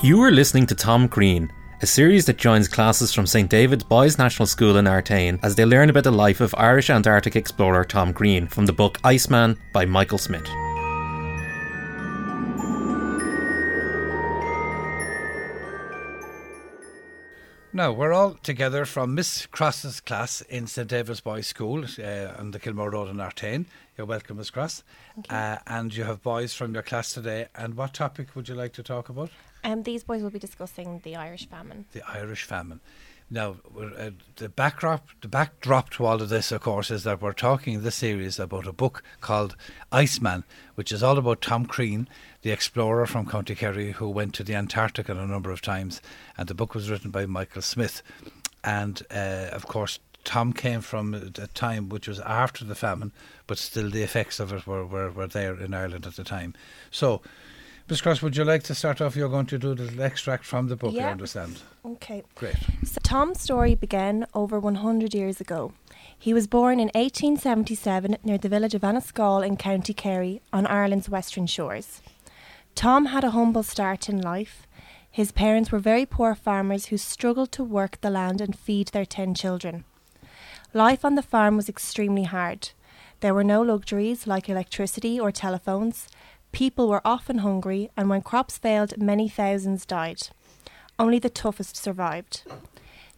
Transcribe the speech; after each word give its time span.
You 0.00 0.22
are 0.22 0.30
listening 0.30 0.64
to 0.68 0.76
Tom 0.76 1.08
Crean, 1.08 1.50
a 1.82 1.86
series 1.86 2.26
that 2.26 2.36
joins 2.36 2.68
classes 2.68 3.12
from 3.12 3.26
St 3.26 3.50
David's 3.50 3.82
Boys 3.82 4.16
National 4.16 4.46
School 4.46 4.76
in 4.76 4.84
Artane 4.84 5.40
as 5.42 5.56
they 5.56 5.64
learn 5.64 5.90
about 5.90 6.04
the 6.04 6.12
life 6.12 6.40
of 6.40 6.54
Irish 6.56 6.88
Antarctic 6.88 7.34
explorer 7.34 7.84
Tom 7.84 8.12
Crean 8.12 8.46
from 8.46 8.66
the 8.66 8.72
book 8.72 9.00
Iceman 9.02 9.58
by 9.72 9.86
Michael 9.86 10.18
Smith. 10.18 10.46
Now, 17.72 17.90
we're 17.90 18.12
all 18.12 18.34
together 18.34 18.84
from 18.84 19.16
Miss 19.16 19.46
Cross's 19.46 20.00
class 20.00 20.42
in 20.42 20.68
St 20.68 20.88
David's 20.88 21.20
Boys 21.20 21.48
School 21.48 21.84
uh, 21.98 22.34
on 22.38 22.52
the 22.52 22.60
Kilmore 22.60 22.90
Road 22.90 23.08
in 23.08 23.16
Artane. 23.16 23.66
You're 23.96 24.06
welcome, 24.06 24.36
Miss 24.36 24.50
Cross. 24.50 24.84
Uh, 25.28 25.56
and 25.66 25.94
you 25.94 26.04
have 26.04 26.22
boys 26.22 26.54
from 26.54 26.72
your 26.72 26.84
class 26.84 27.12
today. 27.12 27.48
And 27.56 27.74
what 27.74 27.94
topic 27.94 28.36
would 28.36 28.48
you 28.48 28.54
like 28.54 28.72
to 28.74 28.84
talk 28.84 29.08
about? 29.08 29.30
Um, 29.64 29.82
these 29.82 30.04
boys 30.04 30.22
will 30.22 30.30
be 30.30 30.38
discussing 30.38 31.00
the 31.04 31.16
Irish 31.16 31.48
famine. 31.48 31.86
The 31.92 32.02
Irish 32.08 32.44
famine. 32.44 32.80
Now, 33.30 33.56
uh, 33.78 34.10
the 34.36 34.48
backdrop, 34.48 35.08
the 35.20 35.28
backdrop 35.28 35.90
to 35.90 36.06
all 36.06 36.22
of 36.22 36.30
this, 36.30 36.50
of 36.50 36.62
course, 36.62 36.90
is 36.90 37.04
that 37.04 37.20
we're 37.20 37.34
talking 37.34 37.74
in 37.74 37.84
this 37.84 37.96
series 37.96 38.38
about 38.38 38.66
a 38.66 38.72
book 38.72 39.02
called 39.20 39.54
Iceman, 39.92 40.44
which 40.76 40.90
is 40.92 41.02
all 41.02 41.18
about 41.18 41.42
Tom 41.42 41.66
Crean, 41.66 42.08
the 42.40 42.52
explorer 42.52 43.06
from 43.06 43.26
County 43.26 43.54
Kerry 43.54 43.92
who 43.92 44.08
went 44.08 44.32
to 44.34 44.44
the 44.44 44.54
Antarctic 44.54 45.10
a 45.10 45.14
number 45.14 45.50
of 45.50 45.60
times. 45.60 46.00
And 46.38 46.48
the 46.48 46.54
book 46.54 46.74
was 46.74 46.90
written 46.90 47.10
by 47.10 47.26
Michael 47.26 47.60
Smith. 47.60 48.02
And, 48.64 49.02
uh, 49.10 49.48
of 49.52 49.66
course, 49.66 49.98
Tom 50.24 50.54
came 50.54 50.80
from 50.80 51.12
a 51.14 51.46
time 51.48 51.90
which 51.90 52.08
was 52.08 52.20
after 52.20 52.64
the 52.64 52.74
famine, 52.74 53.12
but 53.46 53.58
still 53.58 53.90
the 53.90 54.02
effects 54.02 54.40
of 54.40 54.52
it 54.52 54.66
were, 54.66 54.86
were, 54.86 55.10
were 55.10 55.26
there 55.26 55.54
in 55.54 55.74
Ireland 55.74 56.06
at 56.06 56.16
the 56.16 56.24
time. 56.24 56.54
So, 56.90 57.20
Miss 57.88 58.02
Cross, 58.02 58.20
would 58.20 58.36
you 58.36 58.44
like 58.44 58.62
to 58.64 58.74
start 58.74 59.00
off? 59.00 59.16
You're 59.16 59.30
going 59.30 59.46
to 59.46 59.58
do 59.58 59.74
the 59.74 60.04
extract 60.04 60.44
from 60.44 60.68
the 60.68 60.76
book, 60.76 60.94
I 60.94 61.10
understand. 61.10 61.62
Okay. 61.86 62.22
Great. 62.34 62.56
So 62.84 63.00
Tom's 63.02 63.40
story 63.40 63.74
began 63.74 64.26
over 64.34 64.60
100 64.60 65.14
years 65.14 65.40
ago. 65.40 65.72
He 66.18 66.34
was 66.34 66.46
born 66.46 66.80
in 66.80 66.88
1877 66.88 68.18
near 68.22 68.36
the 68.36 68.48
village 68.50 68.74
of 68.74 68.82
Annascaul 68.82 69.46
in 69.46 69.56
County 69.56 69.94
Kerry 69.94 70.42
on 70.52 70.66
Ireland's 70.66 71.08
western 71.08 71.46
shores. 71.46 72.02
Tom 72.74 73.06
had 73.06 73.24
a 73.24 73.30
humble 73.30 73.62
start 73.62 74.10
in 74.10 74.20
life. 74.20 74.66
His 75.10 75.32
parents 75.32 75.72
were 75.72 75.78
very 75.78 76.04
poor 76.04 76.34
farmers 76.34 76.86
who 76.86 76.98
struggled 76.98 77.52
to 77.52 77.64
work 77.64 78.02
the 78.02 78.10
land 78.10 78.42
and 78.42 78.56
feed 78.56 78.88
their 78.88 79.06
10 79.06 79.34
children. 79.34 79.84
Life 80.74 81.06
on 81.06 81.14
the 81.14 81.22
farm 81.22 81.56
was 81.56 81.70
extremely 81.70 82.24
hard. 82.24 82.68
There 83.20 83.34
were 83.34 83.44
no 83.44 83.62
luxuries 83.62 84.26
like 84.26 84.48
electricity 84.48 85.18
or 85.18 85.32
telephones. 85.32 86.06
People 86.52 86.88
were 86.88 87.02
often 87.04 87.38
hungry, 87.38 87.90
and 87.96 88.08
when 88.08 88.22
crops 88.22 88.58
failed, 88.58 88.98
many 88.98 89.28
thousands 89.28 89.86
died. 89.86 90.28
Only 90.98 91.18
the 91.18 91.30
toughest 91.30 91.76
survived. 91.76 92.42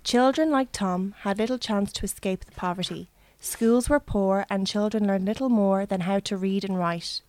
Children 0.04 0.50
like 0.50 0.72
Tom 0.72 1.14
had 1.20 1.38
little 1.38 1.58
chance 1.58 1.92
to 1.92 2.04
escape 2.04 2.44
the 2.44 2.52
poverty. 2.52 3.10
Schools 3.40 3.88
were 3.88 4.00
poor, 4.00 4.44
and 4.50 4.66
children 4.66 5.06
learned 5.06 5.26
little 5.26 5.48
more 5.48 5.86
than 5.86 6.02
how 6.02 6.18
to 6.20 6.36
read 6.36 6.64
and 6.64 6.78
write. 6.78 7.22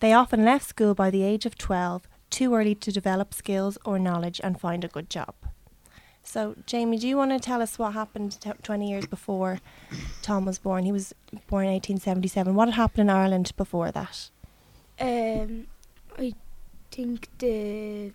They 0.00 0.12
often 0.12 0.44
left 0.44 0.68
school 0.68 0.94
by 0.94 1.10
the 1.10 1.22
age 1.22 1.46
of 1.46 1.56
12, 1.56 2.08
too 2.30 2.54
early 2.54 2.74
to 2.74 2.90
develop 2.90 3.32
skills 3.32 3.78
or 3.84 3.98
knowledge 3.98 4.40
and 4.42 4.60
find 4.60 4.84
a 4.84 4.88
good 4.88 5.08
job. 5.08 5.34
So, 6.24 6.56
Jamie, 6.66 6.98
do 6.98 7.06
you 7.06 7.16
want 7.16 7.30
to 7.32 7.38
tell 7.38 7.60
us 7.60 7.78
what 7.78 7.92
happened 7.92 8.40
t- 8.40 8.50
20 8.62 8.88
years 8.88 9.06
before 9.06 9.60
Tom 10.22 10.46
was 10.46 10.58
born? 10.58 10.84
He 10.84 10.92
was 10.92 11.14
born 11.48 11.66
in 11.66 11.72
1877. 11.72 12.54
What 12.54 12.68
had 12.68 12.74
happened 12.74 13.02
in 13.02 13.14
Ireland 13.14 13.52
before 13.56 13.92
that? 13.92 14.30
Um, 15.00 15.66
I 16.18 16.34
think 16.90 17.28
the 17.38 18.12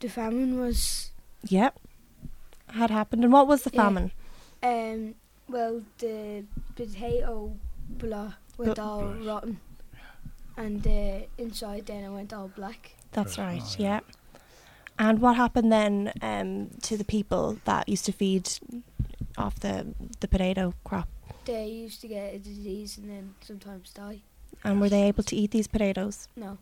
the 0.00 0.08
famine 0.08 0.58
was 0.60 1.10
Yep. 1.48 1.78
Had 2.68 2.90
happened. 2.90 3.24
And 3.24 3.32
what 3.32 3.46
was 3.48 3.62
the 3.62 3.70
Yeah. 3.72 3.82
famine? 3.82 4.12
um 4.62 5.14
well 5.48 5.82
the 5.98 6.44
potato 6.76 7.56
blah 7.88 8.34
went 8.56 8.76
Bl- 8.76 8.80
all 8.80 9.04
Right. 9.06 9.26
rotten, 9.26 9.60
and 10.56 10.82
the 10.84 11.26
inside 11.36 11.86
then 11.86 12.04
it 12.04 12.10
went 12.10 12.32
all 12.32 12.48
black. 12.48 12.92
That's 13.12 13.38
Right. 13.38 13.54
right, 13.54 13.62
Oh, 13.78 13.82
yeah. 13.82 14.00
And 14.98 15.20
what 15.20 15.36
happened 15.36 15.72
then 15.72 16.12
um, 16.22 16.70
to 16.82 16.96
the 16.96 17.04
people 17.04 17.58
that 17.64 17.88
used 17.88 18.04
to 18.04 18.12
feed 18.12 18.48
off 19.36 19.58
the, 19.58 19.94
the 20.20 20.28
potato 20.28 20.74
crop? 20.84 21.08
They 21.44 21.66
used 21.66 22.00
to 22.02 22.08
get 22.08 22.34
a 22.34 22.38
disease 22.38 22.98
and 22.98 23.08
then 23.10 23.34
sometimes 23.40 23.90
die. 23.92 24.20
And 24.64 24.80
were 24.80 24.88
they 24.88 25.02
able 25.08 25.24
to 25.24 25.36
eat 25.36 25.50
these 25.50 25.66
potatoes? 25.66 26.28
No, 26.36 26.58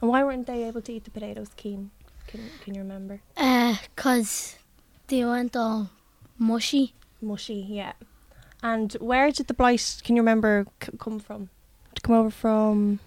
And 0.00 0.10
why 0.10 0.24
weren't 0.24 0.46
they 0.46 0.64
able 0.64 0.82
to 0.82 0.92
eat 0.92 1.04
the 1.04 1.10
potatoes, 1.10 1.48
Keen? 1.56 1.90
Can, 2.26 2.40
can 2.62 2.74
you 2.74 2.80
remember? 2.80 3.20
Uh, 3.36 3.76
'cause 3.96 4.56
they 5.06 5.24
went 5.24 5.54
all 5.56 5.90
mushy. 6.38 6.94
Mushy, 7.22 7.64
yeah. 7.68 7.92
And 8.62 8.92
where 8.94 9.30
did 9.30 9.46
the 9.46 9.54
blight, 9.54 10.00
can 10.04 10.16
you 10.16 10.22
remember, 10.22 10.66
c- 10.82 10.96
come 10.98 11.20
from? 11.20 11.48
To 11.94 12.00
come 12.02 12.16
over 12.16 12.30
from 12.30 12.98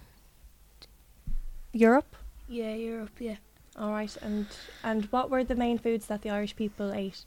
Europe? 1.72 2.16
yeah, 2.48 2.74
Europe, 2.74 3.10
yeah. 3.20 3.36
All 3.76 3.90
right. 3.92 4.16
And, 4.22 4.46
and 4.82 5.04
what 5.06 5.30
were 5.30 5.44
the 5.44 5.54
main 5.54 5.78
foods 5.78 6.06
that 6.06 6.22
the 6.22 6.30
Irish 6.30 6.56
people 6.56 6.92
ate? 6.92 7.24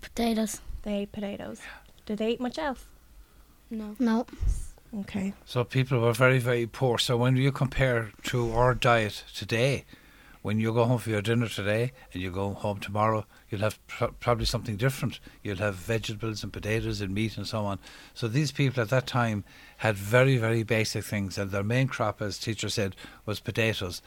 Potatoes. 0.00 0.60
They 0.84 0.94
ate 1.02 1.12
potatoes. 1.12 1.60
Did 2.06 2.18
they 2.18 2.30
eat 2.32 2.40
much 2.40 2.58
else? 2.58 2.84
No, 3.70 3.96
No. 3.98 4.26
Okay. 5.00 5.32
So 5.46 5.64
people 5.64 6.00
were 6.00 6.12
very, 6.12 6.38
very 6.38 6.66
poor. 6.66 6.98
So 6.98 7.16
when 7.16 7.36
you 7.36 7.50
compare 7.50 8.12
to 8.24 8.52
our 8.52 8.74
diet 8.74 9.24
today, 9.34 9.84
when 10.42 10.58
you 10.58 10.72
go 10.74 10.84
home 10.84 10.98
for 10.98 11.08
your 11.10 11.22
dinner 11.22 11.48
today 11.48 11.92
and 12.12 12.22
you 12.22 12.30
go 12.30 12.52
home 12.52 12.78
tomorrow, 12.80 13.24
you'll 13.48 13.60
have 13.62 13.78
pr- 13.86 14.06
probably 14.20 14.44
something 14.44 14.76
different. 14.76 15.20
You'll 15.42 15.58
have 15.58 15.76
vegetables 15.76 16.42
and 16.42 16.52
potatoes 16.52 17.00
and 17.00 17.14
meat 17.14 17.36
and 17.36 17.46
so 17.46 17.64
on. 17.64 17.78
So 18.12 18.28
these 18.28 18.52
people 18.52 18.82
at 18.82 18.90
that 18.90 19.06
time 19.06 19.44
had 19.78 19.94
very, 19.96 20.36
very 20.36 20.62
basic 20.62 21.04
things, 21.04 21.38
and 21.38 21.50
their 21.52 21.62
main 21.62 21.86
crop, 21.88 22.20
as 22.20 22.38
teacher 22.38 22.68
said, 22.68 22.96
was 23.24 23.40
potatoes. 23.40 24.02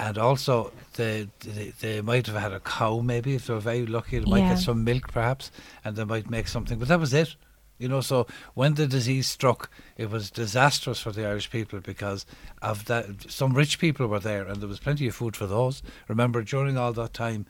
And 0.00 0.18
also, 0.18 0.72
they, 0.96 1.28
they, 1.40 1.72
they 1.80 2.00
might 2.00 2.26
have 2.26 2.36
had 2.36 2.52
a 2.52 2.60
cow, 2.60 3.00
maybe, 3.00 3.34
if 3.34 3.46
they 3.46 3.54
were 3.54 3.60
very 3.60 3.86
lucky. 3.86 4.18
They 4.18 4.24
might 4.28 4.40
Yeah. 4.40 4.54
get 4.54 4.58
some 4.58 4.82
milk, 4.82 5.12
perhaps, 5.12 5.52
and 5.84 5.94
they 5.96 6.04
might 6.04 6.28
make 6.28 6.48
something. 6.48 6.78
But 6.78 6.88
that 6.88 6.98
was 6.98 7.14
it. 7.14 7.36
You 7.78 7.88
know, 7.88 8.00
so 8.00 8.26
when 8.54 8.74
the 8.74 8.86
disease 8.86 9.26
struck, 9.26 9.68
it 9.96 10.08
was 10.10 10.30
disastrous 10.30 11.00
for 11.00 11.10
the 11.10 11.26
Irish 11.26 11.50
people 11.50 11.80
because 11.80 12.24
of 12.62 12.84
that. 12.86 13.30
Some 13.30 13.52
rich 13.54 13.78
people 13.80 14.06
were 14.06 14.20
there, 14.20 14.44
and 14.46 14.60
there 14.60 14.68
was 14.68 14.78
plenty 14.78 15.08
of 15.08 15.14
food 15.14 15.36
for 15.36 15.46
those. 15.46 15.82
Remember, 16.08 16.42
during 16.42 16.76
all 16.78 16.92
that 16.92 17.12
time, 17.14 17.46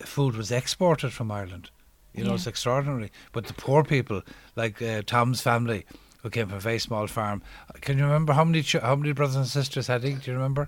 food 0.00 0.36
was 0.36 0.52
exported 0.52 1.12
from 1.12 1.30
Ireland. 1.30 1.70
You 2.12 2.24
know, 2.24 2.30
Yeah. 2.30 2.34
it's 2.36 2.46
extraordinary. 2.46 3.10
But 3.32 3.46
the 3.46 3.54
poor 3.54 3.82
people, 3.84 4.22
like 4.54 4.80
uh, 4.82 5.02
Tom's 5.06 5.40
family, 5.40 5.86
who 6.22 6.30
came 6.30 6.48
from 6.48 6.58
a 6.58 6.60
very 6.60 6.78
small 6.78 7.06
farm, 7.06 7.42
can 7.80 7.96
you 7.98 8.04
remember 8.04 8.34
how 8.34 8.44
many 8.44 8.62
ch- 8.62 8.72
how 8.82 8.96
many 8.96 9.12
brothers 9.12 9.36
and 9.36 9.46
sisters 9.46 9.86
had 9.86 10.04
he? 10.04 10.12
Do 10.14 10.30
you 10.30 10.36
remember? 10.36 10.66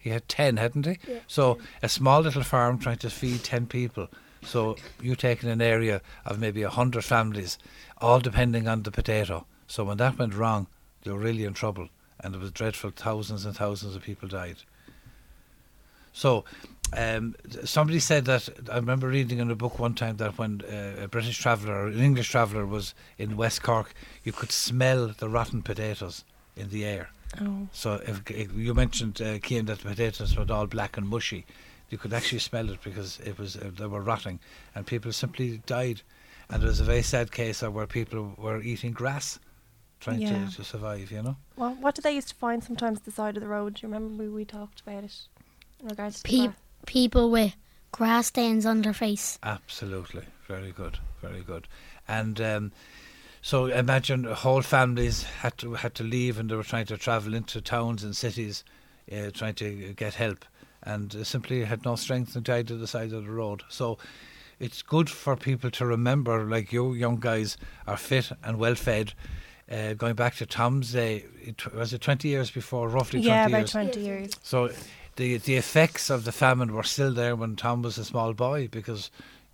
He 0.00 0.10
had 0.10 0.26
ten, 0.28 0.56
hadn't 0.56 0.86
he? 0.86 0.98
Yeah, 1.06 1.18
So 1.26 1.58
a 1.82 1.88
small 1.88 2.20
little 2.22 2.42
farm 2.42 2.78
trying 2.78 2.98
to 2.98 3.10
feed 3.10 3.44
ten 3.44 3.66
people. 3.66 4.08
So 4.42 4.76
you 5.00 5.14
taking 5.16 5.50
an 5.50 5.60
area 5.60 6.00
of 6.24 6.38
maybe 6.38 6.62
a 6.62 6.70
hundred 6.70 7.04
families, 7.04 7.58
all 7.98 8.20
depending 8.20 8.68
on 8.68 8.82
the 8.82 8.90
potato. 8.90 9.46
So 9.66 9.84
when 9.84 9.98
that 9.98 10.18
went 10.18 10.34
wrong, 10.34 10.66
they 11.02 11.10
were 11.10 11.18
really 11.18 11.44
in 11.44 11.54
trouble, 11.54 11.88
and 12.20 12.34
it 12.34 12.40
was 12.40 12.50
dreadful. 12.50 12.90
Thousands 12.90 13.44
and 13.44 13.56
thousands 13.56 13.94
of 13.94 14.02
people 14.02 14.28
died. 14.28 14.56
So, 16.12 16.44
um, 16.96 17.36
somebody 17.64 18.00
said 18.00 18.24
that 18.24 18.48
I 18.72 18.76
remember 18.76 19.08
reading 19.08 19.38
in 19.38 19.50
a 19.50 19.54
book 19.54 19.78
one 19.78 19.94
time 19.94 20.16
that 20.16 20.38
when 20.38 20.62
uh, 20.62 21.04
a 21.04 21.08
British 21.08 21.38
traveller 21.38 21.74
or 21.74 21.86
an 21.88 22.00
English 22.00 22.30
traveller 22.30 22.66
was 22.66 22.94
in 23.18 23.36
West 23.36 23.62
Cork, 23.62 23.94
you 24.24 24.32
could 24.32 24.50
smell 24.50 25.08
the 25.08 25.28
rotten 25.28 25.62
potatoes 25.62 26.24
in 26.56 26.70
the 26.70 26.84
air. 26.84 27.10
Oh. 27.40 27.68
So 27.72 28.00
if, 28.06 28.28
if 28.30 28.52
you 28.54 28.74
mentioned 28.74 29.20
uh, 29.20 29.38
Cian 29.38 29.66
that 29.66 29.80
the 29.80 29.90
potatoes 29.90 30.36
were 30.36 30.46
all 30.50 30.66
black 30.66 30.96
and 30.96 31.06
mushy, 31.06 31.44
you 31.90 31.98
could 31.98 32.12
actually 32.12 32.40
smell 32.40 32.70
it 32.70 32.82
because 32.82 33.18
it 33.20 33.38
was 33.38 33.56
uh, 33.56 33.70
they 33.76 33.86
were 33.86 34.00
rotting, 34.02 34.40
and 34.74 34.86
people 34.86 35.12
simply 35.12 35.58
died. 35.66 36.02
And 36.50 36.62
there 36.62 36.68
was 36.68 36.80
a 36.80 36.84
very 36.84 37.02
sad 37.02 37.30
case 37.30 37.62
of 37.62 37.74
where 37.74 37.86
people 37.86 38.34
were 38.38 38.60
eating 38.62 38.92
grass, 38.92 39.38
trying 40.00 40.20
Yeah. 40.22 40.46
to, 40.48 40.56
to 40.56 40.64
survive. 40.64 41.10
You 41.10 41.22
know. 41.22 41.36
Well, 41.56 41.76
what 41.80 41.94
did 41.94 42.04
they 42.04 42.14
used 42.14 42.28
to 42.28 42.34
find 42.34 42.64
sometimes 42.64 42.98
at 42.98 43.04
the 43.04 43.10
side 43.10 43.36
of 43.36 43.42
the 43.42 43.48
road? 43.48 43.74
Do 43.74 43.86
you 43.86 43.92
remember 43.92 44.22
we, 44.22 44.28
we 44.28 44.44
talked 44.44 44.80
about 44.80 45.04
it 45.04 45.14
in 45.80 45.88
regards 45.88 46.22
to 46.22 46.22
the 46.22 46.28
Pe- 46.38 46.46
gra- 46.46 46.56
people 46.86 47.30
with 47.30 47.54
grass 47.92 48.26
stains 48.28 48.66
on 48.66 48.82
their 48.82 48.92
face. 48.92 49.38
Absolutely, 49.42 50.22
very 50.46 50.72
good, 50.72 50.98
very 51.22 51.40
good. 51.40 51.66
And 52.06 52.40
um, 52.40 52.72
so 53.42 53.66
imagine 53.66 54.24
whole 54.24 54.62
families 54.62 55.22
had 55.22 55.56
to 55.58 55.74
had 55.74 55.94
to 55.96 56.04
leave, 56.04 56.38
and 56.38 56.50
they 56.50 56.56
were 56.56 56.62
trying 56.62 56.86
to 56.86 56.96
travel 56.96 57.34
into 57.34 57.60
towns 57.60 58.04
and 58.04 58.16
cities, 58.16 58.64
uh, 59.12 59.30
trying 59.32 59.54
to 59.54 59.92
get 59.94 60.14
help, 60.14 60.44
and 60.88 61.26
simply 61.26 61.64
had 61.64 61.84
no 61.84 61.96
strength 61.96 62.34
and 62.34 62.44
died 62.44 62.68
to 62.68 62.76
the 62.76 62.86
side 62.86 63.12
of 63.12 63.24
the 63.24 63.30
road. 63.30 63.62
So. 63.68 63.98
It's 64.60 64.82
good 64.82 65.08
for 65.08 65.36
people 65.36 65.70
to 65.70 65.86
remember, 65.86 66.42
like 66.42 66.72
you 66.72 66.92
young 66.92 67.20
guys 67.20 67.56
are 67.86 67.96
fit 67.96 68.32
and 68.42 68.58
well 68.58 68.74
fed. 68.74 69.12
Uh, 69.70 69.92
going 69.94 70.16
back 70.16 70.34
to 70.34 70.46
Tom's 70.46 70.90
day, 70.90 71.26
it, 71.40 71.72
was 71.72 71.92
it 71.92 72.00
20 72.00 72.26
years 72.26 72.50
before, 72.50 72.88
roughly 72.88 73.20
20 73.20 73.28
yeah, 73.28 73.46
about 73.46 73.58
years? 73.58 73.70
20 73.70 74.00
years. 74.00 74.30
So 74.42 74.70
the 75.18 75.36
the 75.36 75.56
effects 75.56 76.10
of 76.10 76.24
the 76.24 76.32
famine 76.32 76.72
were 76.72 76.84
still 76.84 77.12
there 77.12 77.36
when 77.36 77.56
Tom 77.56 77.82
was 77.82 77.98
a 77.98 78.04
small 78.04 78.32
boy 78.32 78.68
because 78.68 79.10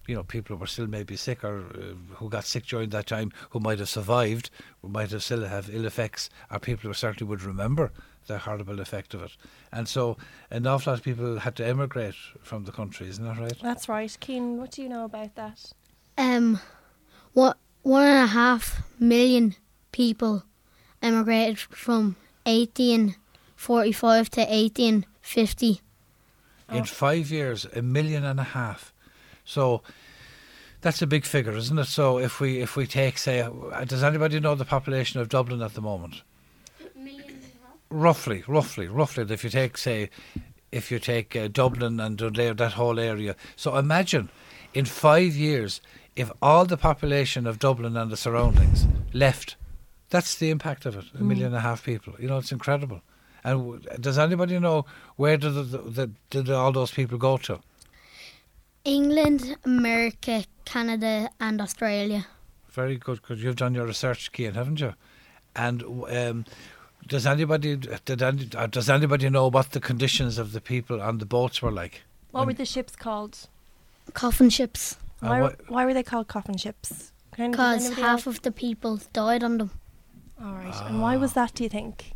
you 0.06 0.14
know 0.14 0.22
people 0.22 0.56
were 0.56 0.66
still 0.66 0.86
maybe 0.86 1.16
sick 1.16 1.42
or 1.42 1.60
uh, 1.60 2.16
who 2.16 2.28
got 2.28 2.44
sick 2.44 2.66
during 2.66 2.90
that 2.90 3.06
time 3.06 3.32
who 3.50 3.58
might 3.58 3.78
have 3.78 3.88
survived 3.88 4.50
who 4.82 4.88
might 4.88 5.10
have 5.10 5.22
still 5.22 5.44
have 5.44 5.74
ill 5.74 5.86
effects 5.86 6.28
or 6.50 6.58
people 6.58 6.88
who 6.88 6.94
certainly 6.94 7.28
would 7.28 7.42
remember 7.42 7.90
the 8.26 8.38
horrible 8.38 8.80
effect 8.80 9.14
of 9.14 9.22
it 9.22 9.32
and 9.72 9.88
so 9.88 10.16
an 10.50 10.66
awful 10.66 10.92
lot 10.92 10.98
of 10.98 11.04
people 11.04 11.38
had 11.40 11.54
to 11.56 11.64
emigrate 11.66 12.14
from 12.42 12.64
the 12.64 12.72
country 12.72 13.08
isn't 13.08 13.24
that 13.24 13.38
right 13.38 13.58
That's 13.62 13.88
right. 13.88 14.16
Keen, 14.20 14.56
what 14.58 14.70
do 14.72 14.82
you 14.82 14.88
know 14.88 15.04
about 15.04 15.34
that? 15.34 15.72
Um, 16.16 16.60
what 17.32 17.56
one 17.82 18.04
and 18.06 18.24
a 18.24 18.26
half 18.26 18.82
million 18.98 19.54
people 19.92 20.44
emigrated 21.02 21.58
from 21.58 22.16
1845 22.44 24.30
to 24.30 24.40
1850. 24.40 25.80
in 26.70 26.84
five 26.84 27.30
years 27.30 27.66
a 27.74 27.82
million 27.82 28.24
and 28.24 28.40
a 28.40 28.44
half 28.44 28.92
so 29.44 29.82
that's 30.80 31.02
a 31.02 31.06
big 31.06 31.24
figure 31.24 31.52
isn't 31.52 31.78
it 31.78 31.84
so 31.86 32.18
if 32.18 32.40
we 32.40 32.60
if 32.60 32.76
we 32.76 32.86
take 32.86 33.18
say 33.18 33.40
uh, 33.40 33.84
does 33.84 34.02
anybody 34.02 34.40
know 34.40 34.54
the 34.54 34.64
population 34.64 35.20
of 35.20 35.28
Dublin 35.28 35.62
at 35.62 35.74
the 35.74 35.80
moment 35.82 36.22
roughly, 37.94 38.42
roughly, 38.46 38.88
roughly. 38.88 39.24
If 39.32 39.44
you 39.44 39.50
take, 39.50 39.78
say, 39.78 40.10
if 40.72 40.90
you 40.90 40.98
take 40.98 41.36
uh, 41.36 41.48
Dublin 41.48 42.00
and 42.00 42.18
Dundee, 42.18 42.52
that 42.52 42.72
whole 42.72 42.98
area. 42.98 43.36
So 43.56 43.76
imagine, 43.76 44.28
in 44.74 44.84
five 44.84 45.34
years, 45.34 45.80
if 46.16 46.30
all 46.42 46.64
the 46.64 46.76
population 46.76 47.46
of 47.46 47.58
Dublin 47.58 47.96
and 47.96 48.10
the 48.10 48.16
surroundings 48.16 48.86
left, 49.12 49.56
that's 50.10 50.34
the 50.34 50.50
impact 50.50 50.86
of 50.86 50.96
it. 50.96 51.04
A 51.18 51.22
million 51.22 51.46
and 51.46 51.56
a 51.56 51.60
half 51.60 51.84
people. 51.84 52.14
You 52.18 52.28
know, 52.28 52.38
it's 52.38 52.52
incredible. 52.52 53.00
And 53.42 53.58
w- 53.58 53.80
does 54.00 54.18
anybody 54.18 54.58
know 54.58 54.86
where 55.16 55.36
did, 55.36 55.54
the, 55.54 55.78
the, 55.78 56.10
did 56.30 56.50
all 56.50 56.72
those 56.72 56.90
people 56.90 57.18
go 57.18 57.36
to? 57.38 57.60
England, 58.84 59.56
America, 59.64 60.44
Canada, 60.64 61.30
and 61.40 61.60
Australia. 61.60 62.26
Very 62.70 62.96
good, 62.96 63.22
because 63.22 63.42
you've 63.42 63.56
done 63.56 63.74
your 63.74 63.86
research, 63.86 64.32
Kian, 64.32 64.54
haven't 64.54 64.80
you? 64.80 64.94
And 65.56 65.82
um, 65.82 66.44
does 67.08 67.26
anybody 67.26 67.76
did 67.76 68.22
any, 68.22 68.48
uh, 68.56 68.66
does 68.66 68.88
anybody 68.90 69.28
know 69.30 69.48
what 69.48 69.70
the 69.70 69.80
conditions 69.80 70.38
of 70.38 70.52
the 70.52 70.60
people 70.60 71.00
on 71.00 71.18
the 71.18 71.26
boats 71.26 71.60
were 71.62 71.70
like? 71.72 72.02
What 72.30 72.40
When- 72.40 72.46
were 72.48 72.54
the 72.54 72.64
ships 72.66 72.96
called? 72.96 73.48
Coffin 74.12 74.50
ships. 74.50 74.96
And 75.20 75.30
Why, 75.30 75.40
what- 75.42 75.70
why 75.70 75.84
were 75.84 75.94
they 75.94 76.02
called 76.02 76.28
coffin 76.28 76.56
ships? 76.56 77.12
Because 77.36 77.94
half 77.94 78.26
know? 78.26 78.30
of 78.30 78.42
the 78.42 78.52
people 78.52 79.00
died 79.12 79.42
on 79.42 79.58
them. 79.58 79.70
All 80.42 80.52
right. 80.54 80.74
And 80.86 81.00
why 81.00 81.16
was 81.16 81.32
that? 81.34 81.54
Do 81.54 81.62
you 81.64 81.68
think? 81.70 82.12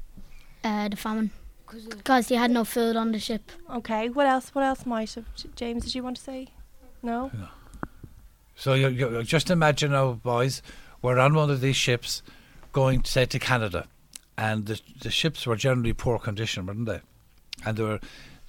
Uh, 0.62 0.88
the 0.88 0.96
famine. 0.96 1.30
Because 1.66 1.86
Because 1.86 2.28
they 2.28 2.36
had 2.36 2.50
no 2.50 2.64
food 2.64 2.96
on 2.96 3.12
the 3.12 3.18
ship. 3.18 3.50
Okay. 3.70 4.08
What 4.08 4.26
else? 4.26 4.50
What 4.54 4.64
else 4.64 4.86
might 4.86 5.12
have? 5.14 5.26
James, 5.54 5.84
did 5.84 5.94
you 5.94 6.02
want 6.02 6.16
to 6.16 6.22
say? 6.22 6.48
No. 7.02 7.30
So 8.54 8.74
you, 8.74 8.88
you 8.88 9.22
just 9.22 9.50
imagine 9.50 9.92
now, 9.92 10.12
boys, 10.14 10.62
we're 11.00 11.18
on 11.18 11.34
one 11.34 11.50
of 11.50 11.60
these 11.60 11.76
ships 11.76 12.22
going, 12.72 13.04
say, 13.04 13.24
to 13.26 13.38
Canada, 13.38 13.86
and 14.38 14.66
the 14.66 14.80
the 15.02 15.10
ships 15.10 15.46
were 15.46 15.56
generally 15.56 15.92
poor 15.92 16.18
condition, 16.18 16.66
weren't 16.66 16.86
they? 16.86 17.00
And 17.66 17.76
they 17.76 17.82
were. 17.82 18.00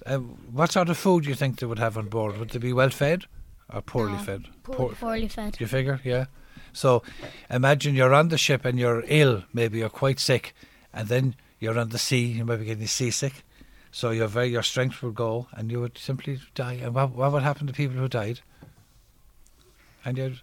Uh, 0.06 0.16
what 0.16 0.72
sort 0.72 0.88
of 0.88 0.96
food 0.96 1.24
do 1.24 1.28
you 1.28 1.34
think 1.34 1.58
they 1.58 1.66
would 1.66 1.78
have 1.78 1.98
on 1.98 2.08
board? 2.08 2.38
Would 2.38 2.50
they 2.50 2.58
be 2.58 2.72
well 2.72 2.88
fed 2.88 3.24
or 3.70 3.82
poorly 3.82 4.12
No, 4.12 4.18
fed? 4.18 4.44
Poor, 4.62 4.94
poorly 4.94 5.28
fed. 5.28 5.52
Do 5.58 5.64
you 5.64 5.68
figure? 5.68 6.00
Yeah. 6.02 6.24
So 6.72 7.02
imagine 7.50 7.94
you're 7.94 8.14
on 8.14 8.28
the 8.28 8.38
ship 8.38 8.64
and 8.64 8.78
you're 8.78 9.04
ill, 9.08 9.44
maybe 9.52 9.78
you're 9.78 9.90
quite 9.90 10.18
sick, 10.18 10.54
and 10.94 11.08
then 11.08 11.34
you're 11.58 11.78
on 11.78 11.90
the 11.90 11.98
sea, 11.98 12.24
you 12.24 12.46
might 12.46 12.56
be 12.56 12.64
getting 12.64 12.86
seasick. 12.86 13.44
So 13.92 14.10
your 14.10 14.28
very 14.28 14.48
your 14.48 14.62
strength 14.62 15.02
would 15.02 15.16
go, 15.16 15.48
and 15.52 15.70
you 15.70 15.80
would 15.80 15.98
simply 15.98 16.38
die. 16.54 16.74
And 16.82 16.94
what, 16.94 17.10
what 17.10 17.32
would 17.32 17.42
happen 17.42 17.66
to 17.66 17.72
people 17.72 17.96
who 17.98 18.08
died? 18.08 18.40
And 20.04 20.16
you'd 20.16 20.40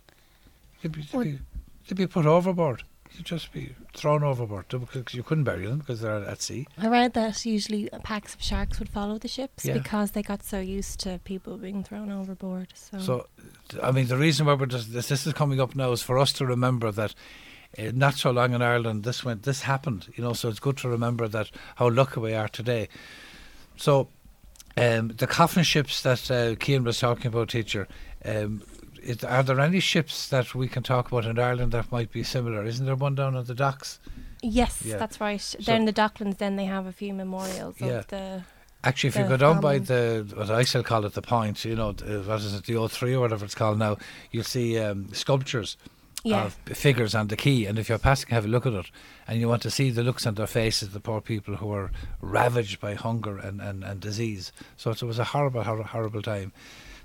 you'd 0.82 0.92
be, 0.92 1.02
they'd 1.02 1.24
be, 1.24 1.40
they'd 1.88 1.98
be 1.98 2.08
put 2.08 2.26
overboard. 2.26 2.84
You'd 3.18 3.26
just 3.26 3.52
be 3.52 3.74
thrown 3.96 4.24
overboard 4.24 4.68
because 4.70 5.14
you 5.16 5.24
couldn't 5.24 5.44
bury 5.46 5.66
them 5.66 5.80
because 5.80 6.02
they're 6.02 6.24
at 6.24 6.42
sea. 6.42 6.68
I 6.78 6.88
read 6.88 7.14
that 7.14 7.46
usually 7.46 7.90
packs 8.04 8.36
of 8.36 8.44
sharks 8.44 8.78
would 8.78 8.90
follow 8.90 9.18
the 9.18 9.28
ships 9.28 9.66
Yeah. 9.66 9.74
because 9.74 10.12
they 10.12 10.22
got 10.22 10.44
so 10.44 10.60
used 10.60 11.00
to 11.02 11.20
people 11.24 11.58
being 11.58 11.84
thrown 11.84 12.12
overboard. 12.12 12.68
So, 12.76 13.00
So, 13.00 13.28
I 13.82 13.92
mean, 13.92 14.08
the 14.08 14.18
reason 14.18 14.46
why 14.46 14.54
we're 14.54 14.68
just 14.68 14.94
this, 14.94 15.08
this 15.08 15.26
is 15.26 15.34
coming 15.34 15.60
up 15.60 15.76
now 15.76 15.92
is 15.92 16.04
for 16.04 16.20
us 16.20 16.32
to 16.34 16.46
remember 16.46 16.92
that 16.92 17.16
uh, 17.78 17.92
not 17.94 18.14
so 18.16 18.30
long 18.32 18.54
in 18.54 18.62
Ireland 18.62 19.04
this 19.04 19.26
went 19.26 19.44
this 19.44 19.64
happened. 19.64 20.08
You 20.16 20.24
know, 20.24 20.34
so 20.34 20.48
it's 20.50 20.60
good 20.60 20.78
to 20.78 20.90
remember 20.90 21.28
that 21.28 21.50
how 21.78 21.90
lucky 21.90 22.20
we 22.20 22.34
are 22.36 22.48
today. 22.48 22.88
So, 23.78 24.10
um, 24.78 25.08
the 25.10 25.26
coffin 25.28 25.64
ships 25.64 26.04
that 26.04 26.30
uh, 26.30 26.56
was 26.84 27.00
talking 27.00 27.28
about, 27.28 27.50
teacher. 27.50 27.88
Um, 28.24 28.62
is, 29.08 29.24
are 29.24 29.44
there 29.44 29.60
any 29.60 29.80
ships 29.80 30.28
that 30.30 30.54
we 30.54 30.68
can 30.68 30.84
talk 30.84 31.08
about 31.12 31.26
in 31.26 31.40
Ireland 31.40 31.72
that 31.72 31.92
might 31.92 32.12
be 32.12 32.24
similar? 32.24 32.64
Isn't 32.66 32.86
there 32.86 32.96
one 32.96 33.16
down 33.16 33.36
at 33.36 33.48
the 33.48 33.56
docks? 33.56 34.00
yes, 34.44 34.82
Yeah. 34.86 34.98
that's 34.98 35.20
right. 35.20 35.56
Down 35.64 35.86
the 35.86 35.94
Docklands, 35.94 36.38
then 36.38 36.56
they 36.58 36.66
have 36.66 36.86
a 36.86 36.92
few 36.92 37.14
memorials 37.14 37.76
Yeah. 37.80 37.88
of 37.88 38.08
the. 38.08 38.44
Actually, 38.84 39.08
if 39.10 39.16
you 39.18 39.24
go 39.28 39.38
down 39.38 39.60
by 39.60 39.80
the 39.80 40.26
what 40.36 40.52
I 40.52 40.64
still 40.64 40.84
call 40.84 41.04
it 41.06 41.14
the 41.14 41.22
point, 41.24 41.66
you 41.66 41.76
know, 41.76 41.94
what 41.94 42.40
is 42.42 42.54
it, 42.54 42.66
the 42.66 42.74
O3 42.76 43.14
or 43.16 43.20
whatever 43.22 43.44
it's 43.46 43.56
called 43.56 43.80
now, 43.80 43.98
you'll 44.32 44.44
see 44.44 44.78
um, 44.80 45.12
sculptures 45.14 45.76
Yeah. 46.24 46.46
of 46.46 46.54
figures 46.78 47.16
on 47.16 47.28
the 47.28 47.36
quay. 47.36 47.66
And 47.66 47.80
if 47.80 47.90
you're 47.90 47.98
passing, 47.98 48.30
have 48.30 48.46
a 48.46 48.48
look 48.48 48.66
at 48.68 48.74
it, 48.74 48.92
and 49.28 49.40
you 49.40 49.48
want 49.50 49.64
to 49.64 49.72
see 49.72 49.90
the 49.90 50.04
looks 50.04 50.28
on 50.28 50.36
their 50.36 50.48
faces, 50.48 50.90
the 50.90 51.00
poor 51.00 51.20
people 51.22 51.56
who 51.58 51.66
were 51.68 51.90
ravaged 52.22 52.80
by 52.80 52.94
hunger 52.94 53.38
and, 53.40 53.60
and, 53.60 53.84
and 53.84 54.00
disease. 54.00 54.52
So 54.78 54.92
it 54.92 55.02
was 55.02 55.18
a 55.20 55.24
horrible, 55.34 55.64
hor- 55.64 55.82
horrible 55.84 56.22
time. 56.22 56.52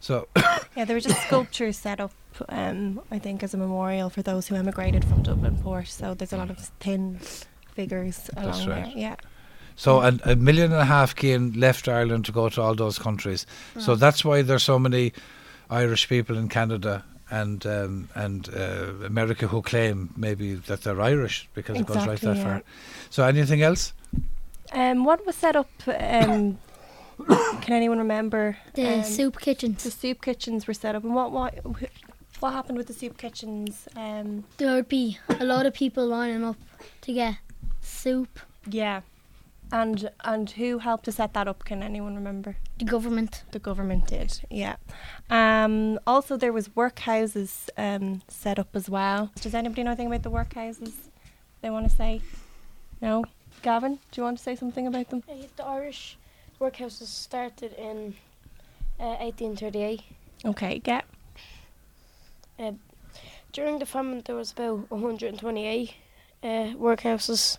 So 0.02 0.26
Yeah, 0.76 0.84
there 0.84 0.96
were 0.96 1.00
just 1.00 1.22
sculptures 1.22 1.76
set 1.76 2.00
up, 2.00 2.12
um, 2.48 3.00
I 3.12 3.20
think, 3.20 3.42
as 3.44 3.54
a 3.54 3.56
memorial 3.56 4.10
for 4.10 4.20
those 4.20 4.48
who 4.48 4.56
emigrated 4.56 5.04
from 5.04 5.22
Dublin 5.22 5.56
Port. 5.58 5.86
So 5.86 6.12
there's 6.12 6.32
a 6.32 6.36
lot 6.36 6.50
of 6.50 6.58
thin 6.80 7.20
figures 7.74 8.28
along 8.36 8.68
right. 8.68 8.84
there. 8.84 8.92
Yeah. 8.96 9.16
So 9.76 10.00
an, 10.00 10.20
a 10.24 10.34
million 10.34 10.72
and 10.72 10.80
a 10.80 10.84
half 10.84 11.14
came 11.14 11.52
left 11.52 11.88
Ireland 11.88 12.24
to 12.24 12.32
go 12.32 12.48
to 12.48 12.60
all 12.60 12.74
those 12.74 12.98
countries. 12.98 13.46
So 13.78 13.94
that's 13.94 14.24
why 14.24 14.42
there's 14.42 14.64
so 14.64 14.78
many 14.78 15.12
Irish 15.70 16.08
people 16.08 16.36
in 16.36 16.48
Canada 16.48 17.04
and 17.30 17.64
um, 17.64 18.08
and 18.14 18.48
uh, 18.54 19.06
America 19.06 19.46
who 19.46 19.62
claim 19.62 20.12
maybe 20.16 20.54
that 20.54 20.82
they're 20.82 21.00
Irish 21.00 21.48
because 21.54 21.78
it 21.78 21.86
goes 21.86 22.06
right 22.06 22.20
that 22.20 22.36
yeah. 22.36 22.44
far. 22.44 22.62
So 23.08 23.24
anything 23.24 23.62
else? 23.62 23.94
Um, 24.72 25.04
what 25.04 25.24
was 25.24 25.36
set 25.36 25.56
up? 25.56 25.70
Um, 25.86 26.58
can 27.62 27.74
anyone 27.74 27.98
remember? 27.98 28.56
The 28.74 28.86
um, 28.98 29.02
soup 29.04 29.40
kitchens. 29.40 29.84
The 29.84 29.90
soup 29.90 30.20
kitchens 30.22 30.66
were 30.66 30.74
set 30.74 30.94
up, 30.94 31.04
and 31.04 31.14
what 31.14 31.32
what 31.32 31.54
what 32.40 32.52
happened 32.52 32.78
with 32.78 32.86
the 32.88 32.92
soup 32.94 33.16
kitchens? 33.18 33.88
Um, 33.96 34.44
There 34.58 34.74
would 34.74 34.88
be 34.88 35.18
a 35.28 35.44
lot 35.44 35.66
of 35.66 35.74
people 35.74 36.06
lining 36.06 36.44
up 36.44 36.56
to 37.02 37.12
get 37.12 37.36
soup. 37.80 38.38
yeah, 38.66 39.02
and 39.70 40.10
and 40.24 40.50
who 40.50 40.78
helped 40.78 41.04
to 41.04 41.12
set 41.12 41.32
that 41.34 41.46
up? 41.48 41.64
Can 41.64 41.82
anyone 41.82 42.14
remember? 42.14 42.56
The 42.78 42.84
government. 42.84 43.44
The 43.52 43.58
government 43.60 44.06
did. 44.08 44.40
Yeah. 44.50 44.76
Um, 45.30 45.98
also, 46.06 46.36
there 46.36 46.52
was 46.52 46.68
workhouses 46.70 47.68
um, 47.76 48.22
set 48.28 48.58
up 48.58 48.74
as 48.74 48.90
well. 48.90 49.30
Does 49.40 49.54
anybody 49.54 49.82
know 49.84 49.90
anything 49.92 50.08
about 50.08 50.22
the 50.24 50.30
workhouses? 50.30 50.92
They 51.60 51.70
want 51.70 51.88
to 51.88 51.94
say? 51.96 52.20
No. 53.00 53.24
Gavin, 53.62 53.94
do 54.10 54.20
you 54.20 54.24
want 54.24 54.38
to 54.38 54.42
say 54.42 54.56
something 54.56 54.86
about 54.88 55.10
them? 55.10 55.22
Uh, 55.30 55.34
the 55.56 55.64
Irish 55.64 56.16
workhouses 56.66 57.06
started 57.08 57.72
in 57.72 58.14
uh, 59.00 59.16
1838. 59.20 60.02
Okay, 60.44 60.78
get. 60.78 61.04
During 63.52 63.80
the 63.80 63.86
famine, 63.86 64.22
there 64.24 64.36
was 64.36 64.52
about 64.52 64.90
128 64.90 65.94
uh, 66.42 66.46
workhouses, 66.46 67.58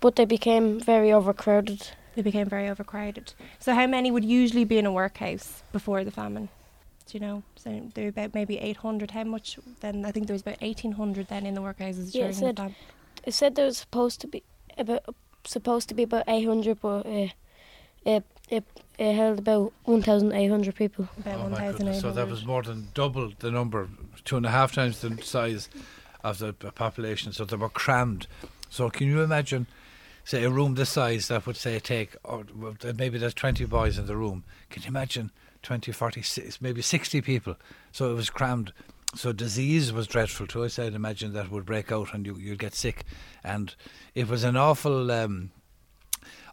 but 0.00 0.16
they 0.16 0.24
became 0.24 0.80
very 0.80 1.12
overcrowded. 1.12 1.88
They 2.16 2.22
became 2.22 2.48
very 2.48 2.68
overcrowded. 2.68 3.34
So, 3.58 3.74
how 3.74 3.86
many 3.86 4.10
would 4.10 4.24
usually 4.24 4.64
be 4.64 4.78
in 4.78 4.86
a 4.86 4.92
workhouse 4.92 5.62
before 5.72 6.02
the 6.04 6.10
famine? 6.10 6.48
Do 7.06 7.18
you 7.18 7.20
know? 7.20 7.42
So 7.56 7.82
there 7.94 8.04
were 8.04 8.08
about 8.08 8.34
maybe 8.34 8.58
800. 8.58 9.10
How 9.10 9.24
much? 9.24 9.58
Then 9.80 10.04
I 10.06 10.10
think 10.10 10.26
there 10.26 10.34
was 10.34 10.40
about 10.42 10.60
1800 10.62 11.28
then 11.28 11.44
in 11.44 11.54
the 11.54 11.60
workhouses 11.60 12.14
Yeah, 12.14 12.22
during 12.22 12.30
it 12.30 12.34
the 12.34 12.34
said- 12.40 12.56
famine. 12.56 12.74
It 13.24 13.32
said 13.34 13.54
there 13.54 13.66
was 13.66 13.78
supposed 13.78 14.20
to 14.22 14.26
be 14.26 14.42
about 14.76 15.14
supposed 15.44 15.88
to 15.90 15.94
be 15.94 16.02
about 16.02 16.24
800, 16.26 16.80
but 16.80 17.06
uh, 17.06 17.28
it 18.04 18.24
it 18.50 18.64
it 18.98 19.14
held 19.14 19.38
about 19.40 19.72
1,800 19.84 20.74
people. 20.74 21.08
About 21.18 21.34
Oh, 21.34 21.48
my 21.48 21.66
1,800. 21.68 21.76
goodness. 21.78 22.00
So 22.00 22.12
that 22.12 22.28
was 22.28 22.44
more 22.44 22.62
than 22.62 22.88
double 22.94 23.32
the 23.38 23.50
number, 23.50 23.88
two 24.24 24.36
and 24.36 24.46
a 24.46 24.50
half 24.50 24.72
times 24.72 25.00
the 25.00 25.20
size 25.22 25.68
of 26.22 26.38
the 26.38 26.52
population. 26.52 27.32
So 27.32 27.44
they 27.44 27.56
were 27.56 27.68
crammed. 27.68 28.26
So 28.70 28.90
can 28.90 29.08
you 29.08 29.22
imagine, 29.22 29.66
say, 30.24 30.44
a 30.44 30.50
room 30.50 30.74
this 30.74 30.90
size 30.90 31.28
that 31.28 31.46
would 31.46 31.56
say 31.56 31.78
take, 31.80 32.14
or 32.24 32.44
maybe 32.96 33.18
there's 33.18 33.34
20 33.34 33.64
boys 33.64 33.98
in 33.98 34.06
the 34.06 34.16
room. 34.16 34.44
Can 34.70 34.82
you 34.82 34.88
imagine 34.88 35.30
20, 35.62 35.90
40, 35.92 36.22
maybe 36.60 36.82
60 36.82 37.20
people? 37.20 37.56
So 37.92 38.10
it 38.10 38.14
was 38.14 38.30
crammed. 38.30 38.72
So 39.16 39.32
disease 39.32 39.92
was 39.92 40.06
dreadful 40.06 40.46
too. 40.46 40.64
I 40.64 40.68
said, 40.68 40.94
imagine 40.94 41.32
that 41.34 41.50
would 41.50 41.64
break 41.66 41.90
out 41.92 42.14
and 42.14 42.24
you, 42.26 42.36
you'd 42.36 42.58
get 42.58 42.74
sick. 42.74 43.04
And 43.42 43.74
it 44.14 44.28
was 44.28 44.44
an 44.44 44.56
awful, 44.56 45.10
um, 45.10 45.50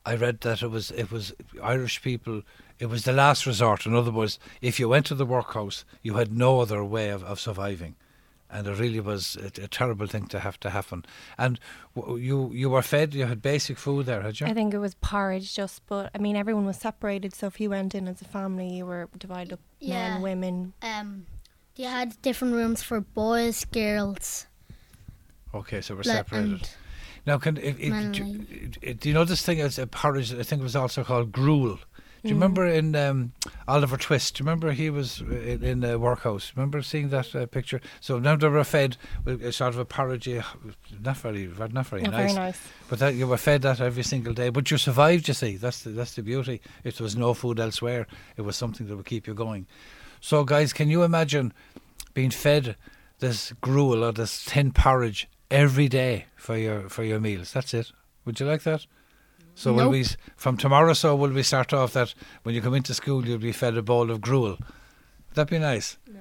I 0.06 0.16
read 0.16 0.42
that 0.42 0.62
it 0.62 0.68
was 0.70 0.92
it 0.92 1.12
was 1.12 1.34
Irish 1.62 2.02
people. 2.02 2.44
It 2.80 2.88
was 2.88 3.04
the 3.04 3.14
last 3.14 3.46
resort. 3.46 3.86
In 3.86 3.96
other 3.96 4.12
words, 4.12 4.40
if 4.62 4.80
you 4.80 4.90
went 4.90 5.06
to 5.08 5.16
the 5.16 5.26
workhouse, 5.26 5.86
you 6.02 6.16
had 6.16 6.36
no 6.36 6.60
other 6.60 6.84
way 6.84 7.10
of, 7.10 7.24
of 7.24 7.40
surviving, 7.40 7.96
and 8.50 8.66
it 8.66 8.80
really 8.80 9.00
was 9.00 9.38
a, 9.38 9.64
a 9.64 9.68
terrible 9.68 10.08
thing 10.08 10.26
to 10.28 10.40
have 10.40 10.60
to 10.62 10.72
happen. 10.72 11.06
And 11.38 11.60
w- 11.96 12.18
you 12.18 12.52
you 12.54 12.70
were 12.72 12.82
fed. 12.82 13.14
You 13.14 13.28
had 13.28 13.42
basic 13.42 13.78
food 13.78 14.08
there, 14.08 14.22
had 14.24 14.40
you? 14.40 14.48
I 14.48 14.54
think 14.54 14.74
it 14.74 14.80
was 14.80 14.96
porridge, 14.96 15.54
just 15.54 15.86
but 15.86 16.10
I 16.16 16.18
mean 16.18 16.36
everyone 16.36 16.66
was 16.66 16.78
separated. 16.78 17.36
So 17.36 17.48
if 17.48 17.60
you 17.60 17.70
went 17.70 17.94
in 17.94 18.08
as 18.08 18.22
a 18.22 18.26
family, 18.26 18.74
you 18.74 18.88
were 18.88 19.08
divided 19.18 19.54
up: 19.54 19.60
Yeah. 19.80 20.14
men, 20.14 20.22
women. 20.22 20.74
Um, 20.82 21.28
they 21.76 21.84
had 21.84 22.20
different 22.22 22.56
rooms 22.56 22.84
for 22.84 23.00
boys, 23.02 23.64
girls, 23.66 24.46
okay, 25.54 25.82
so 25.82 25.94
we're 25.94 26.00
like, 26.00 26.18
separated. 26.18 26.70
Now, 27.26 27.38
can 27.38 27.58
if, 27.58 27.80
if, 27.80 28.12
do, 28.12 28.94
do- 28.94 29.10
you 29.10 29.14
know 29.14 29.26
this 29.26 29.42
thing 29.44 29.62
as 29.62 29.78
a 29.80 29.86
porridge? 29.88 30.34
I 30.34 30.44
think 30.44 30.62
it 30.62 30.64
was 30.64 30.76
also 30.76 31.04
called 31.04 31.32
gruel. 31.32 31.80
Do 32.24 32.30
you 32.30 32.36
Mm. 32.36 32.42
remember 32.42 32.68
in 32.68 32.96
um, 32.96 33.32
Oliver 33.68 33.98
Twist? 33.98 34.36
Do 34.36 34.44
you 34.44 34.46
remember 34.46 34.72
he 34.74 34.92
was 34.92 35.24
uh, 35.24 35.26
in, 35.34 35.64
in 35.64 35.80
the 35.80 35.98
workhouse? 35.98 36.52
Remember 36.56 36.84
seeing 36.84 37.10
that 37.10 37.36
uh, 37.36 37.48
picture? 37.48 37.82
So 38.00 38.20
now 38.20 38.36
they 38.36 38.48
were 38.48 38.64
fed 38.64 38.98
with 39.26 39.44
a 39.44 39.52
sort 39.52 39.74
of 39.74 39.80
a 39.80 39.86
porridge, 39.86 40.28
uh, 40.30 40.44
not 41.04 41.18
very, 41.18 41.48
not 41.48 41.88
very 41.88 42.04
Not 42.04 42.12
nice. 42.12 42.34
very 42.34 42.46
nice. 42.46 42.60
But 42.90 43.00
that, 43.00 43.16
you 43.16 43.26
were 43.26 43.38
fed 43.38 43.64
that 43.64 43.82
every 43.82 44.04
single 44.04 44.34
day. 44.36 44.50
But 44.50 44.70
you 44.70 44.78
survived. 44.78 45.28
You 45.30 45.34
see, 45.34 45.56
that's 45.58 45.82
the, 45.82 45.90
that's 45.90 46.14
the 46.14 46.22
beauty. 46.22 46.62
If 46.84 46.98
there 46.98 47.04
was 47.06 47.16
no 47.16 47.34
food 47.34 47.60
elsewhere, 47.60 48.06
it 48.38 48.44
was 48.44 48.56
something 48.56 48.86
that 48.88 48.96
would 48.96 49.08
keep 49.08 49.26
you 49.26 49.34
going. 49.34 49.66
So, 50.20 50.44
guys, 50.44 50.74
can 50.74 50.90
you 50.92 51.02
imagine 51.02 51.54
being 52.14 52.30
fed 52.30 52.76
this 53.18 53.52
gruel 53.62 54.04
or 54.04 54.12
this 54.12 54.46
tin 54.46 54.72
porridge 54.74 55.28
every 55.52 55.88
day 55.88 56.26
for 56.36 56.58
your 56.58 56.90
for 56.90 57.04
your 57.04 57.20
meals? 57.20 57.54
That's 57.54 57.74
it. 57.74 57.92
Would 58.26 58.40
you 58.40 58.46
like 58.46 58.64
that? 58.64 58.86
So 59.56 59.74
will 59.74 59.86
Nope. 59.86 59.92
we 59.92 60.06
from 60.38 60.58
tomorrow? 60.58 60.94
So 60.94 61.16
will 61.16 61.32
we 61.32 61.44
start 61.44 61.74
off 61.74 61.94
that 61.94 62.14
when 62.44 62.56
you 62.56 62.62
come 62.62 62.74
into 62.74 62.94
school, 62.94 63.28
you'll 63.28 63.38
be 63.38 63.52
fed 63.52 63.78
a 63.78 63.82
bowl 63.82 64.10
of 64.10 64.22
gruel? 64.22 64.58
Would 64.58 65.36
that 65.36 65.50
be 65.50 65.60
nice? 65.60 65.98
No. 66.08 66.20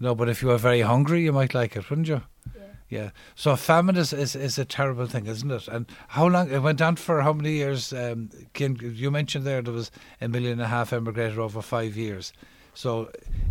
No, 0.00 0.14
but 0.14 0.28
if 0.28 0.42
you 0.42 0.50
are 0.50 0.58
very 0.58 0.80
hungry, 0.80 1.22
you 1.22 1.32
might 1.32 1.54
like 1.54 1.76
it, 1.76 1.90
wouldn't 1.90 2.08
you? 2.08 2.22
Yeah. 2.56 2.62
Yeah. 2.88 3.10
So 3.34 3.54
famine 3.54 3.96
is, 3.96 4.12
is, 4.14 4.34
is 4.34 4.58
a 4.58 4.64
terrible 4.64 5.06
thing, 5.06 5.26
isn't 5.26 5.50
it? 5.50 5.68
And 5.68 5.86
how 6.08 6.26
long 6.26 6.50
it 6.50 6.60
went 6.60 6.80
on 6.80 6.96
for? 6.96 7.20
How 7.20 7.34
many 7.34 7.52
years? 7.52 7.92
Um, 7.92 8.30
you 8.58 9.10
mentioned 9.10 9.44
there 9.44 9.60
there 9.62 9.74
was 9.74 9.90
a 10.20 10.28
million 10.28 10.52
and 10.52 10.62
a 10.62 10.66
half 10.68 10.92
emigrated 10.92 11.38
over 11.38 11.60
five 11.60 11.96
years. 11.96 12.32
So, 12.74 13.10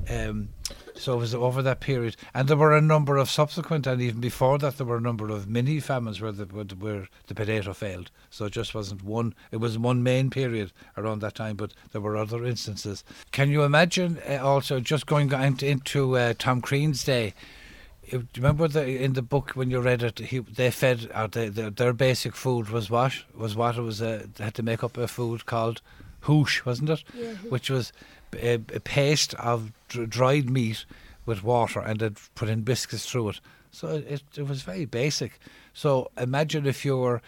um, 0.09 0.49
so 0.95 1.13
it 1.13 1.17
was 1.17 1.35
over 1.35 1.61
that 1.61 1.79
period, 1.79 2.15
and 2.33 2.47
there 2.47 2.57
were 2.57 2.75
a 2.75 2.81
number 2.81 3.17
of 3.17 3.29
subsequent, 3.29 3.85
and 3.87 4.01
even 4.01 4.21
before 4.21 4.57
that, 4.59 4.77
there 4.77 4.85
were 4.85 4.97
a 4.97 5.01
number 5.01 5.29
of 5.29 5.47
mini 5.47 5.79
famines 5.79 6.21
where 6.21 6.31
the 6.31 6.45
where 6.45 7.07
the, 7.27 7.35
potato 7.35 7.73
failed. 7.73 8.11
So 8.29 8.45
it 8.45 8.53
just 8.53 8.73
wasn't 8.73 9.03
one. 9.03 9.33
It 9.51 9.57
was 9.57 9.77
one 9.77 10.03
main 10.03 10.29
period 10.29 10.71
around 10.97 11.19
that 11.19 11.35
time, 11.35 11.55
but 11.55 11.73
there 11.91 12.01
were 12.01 12.17
other 12.17 12.45
instances. 12.45 13.03
Can 13.31 13.49
you 13.49 13.63
imagine? 13.63 14.19
Uh, 14.27 14.37
also, 14.37 14.79
just 14.79 15.05
going 15.05 15.31
into, 15.31 15.67
into 15.67 16.17
uh, 16.17 16.33
Tom 16.37 16.61
Crean's 16.61 17.03
day. 17.03 17.33
Do 18.09 18.17
you 18.17 18.27
remember 18.37 18.67
the, 18.67 18.87
in 18.87 19.13
the 19.13 19.21
book 19.21 19.51
when 19.51 19.69
you 19.69 19.79
read 19.79 20.01
it? 20.01 20.17
He, 20.17 20.39
they 20.39 20.71
fed 20.71 21.11
uh, 21.13 21.27
they, 21.27 21.49
their, 21.49 21.69
their 21.69 21.93
basic 21.93 22.35
food 22.35 22.69
was 22.69 22.89
what 22.89 23.23
was 23.35 23.55
what 23.55 23.77
it 23.77 23.81
was. 23.81 24.01
Uh, 24.01 24.25
they 24.35 24.45
had 24.45 24.55
to 24.55 24.63
make 24.63 24.83
up 24.83 24.97
a 24.97 25.07
food 25.07 25.45
called 25.45 25.81
hoosh, 26.21 26.65
wasn't 26.65 26.89
it? 26.89 27.03
Yeah. 27.13 27.33
Which 27.49 27.69
was 27.69 27.93
a, 28.33 28.55
a 28.73 28.79
paste 28.79 29.33
of 29.35 29.71
dr- 29.87 30.09
dried 30.09 30.49
meat 30.49 30.85
with 31.25 31.43
water, 31.43 31.79
and 31.79 31.99
they'd 31.99 32.17
put 32.35 32.49
in 32.49 32.61
biscuits 32.61 33.05
through 33.05 33.29
it. 33.29 33.39
So 33.71 33.87
it 33.87 34.23
it 34.35 34.47
was 34.47 34.63
very 34.63 34.85
basic. 34.85 35.39
So 35.73 36.11
imagine 36.17 36.65
if 36.65 36.83
you 36.83 36.97
were 36.97 37.21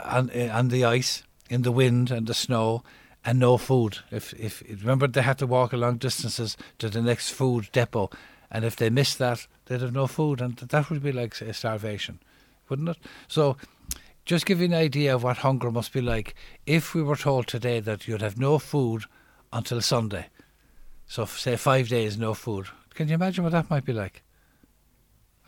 on 0.00 0.30
uh, 0.30 0.50
on 0.52 0.68
the 0.68 0.84
ice 0.84 1.22
in 1.50 1.62
the 1.62 1.72
wind 1.72 2.10
and 2.10 2.26
the 2.26 2.34
snow. 2.34 2.82
And 3.24 3.38
no 3.38 3.56
food. 3.56 3.98
If 4.10 4.32
if 4.32 4.64
remember, 4.68 5.06
they 5.06 5.22
had 5.22 5.38
to 5.38 5.46
walk 5.46 5.72
long 5.72 5.96
distances 5.96 6.56
to 6.78 6.88
the 6.88 7.00
next 7.00 7.30
food 7.30 7.68
depot, 7.70 8.10
and 8.50 8.64
if 8.64 8.74
they 8.74 8.90
missed 8.90 9.18
that, 9.18 9.46
they'd 9.66 9.80
have 9.80 9.92
no 9.92 10.08
food, 10.08 10.40
and 10.40 10.56
that 10.56 10.90
would 10.90 11.04
be 11.04 11.12
like 11.12 11.36
starvation, 11.52 12.18
wouldn't 12.68 12.88
it? 12.88 12.98
So, 13.28 13.56
just 14.24 14.44
give 14.44 14.58
you 14.58 14.66
an 14.66 14.74
idea 14.74 15.14
of 15.14 15.22
what 15.22 15.38
hunger 15.38 15.70
must 15.70 15.92
be 15.92 16.00
like 16.00 16.34
if 16.66 16.94
we 16.94 17.02
were 17.02 17.16
told 17.16 17.46
today 17.46 17.78
that 17.78 18.08
you'd 18.08 18.22
have 18.22 18.38
no 18.38 18.58
food 18.58 19.04
until 19.52 19.80
Sunday. 19.80 20.26
So, 21.06 21.24
say 21.26 21.56
five 21.56 21.88
days 21.88 22.16
no 22.16 22.34
food. 22.34 22.66
Can 22.94 23.08
you 23.08 23.14
imagine 23.14 23.44
what 23.44 23.52
that 23.52 23.70
might 23.70 23.84
be 23.84 23.92
like? 23.92 24.22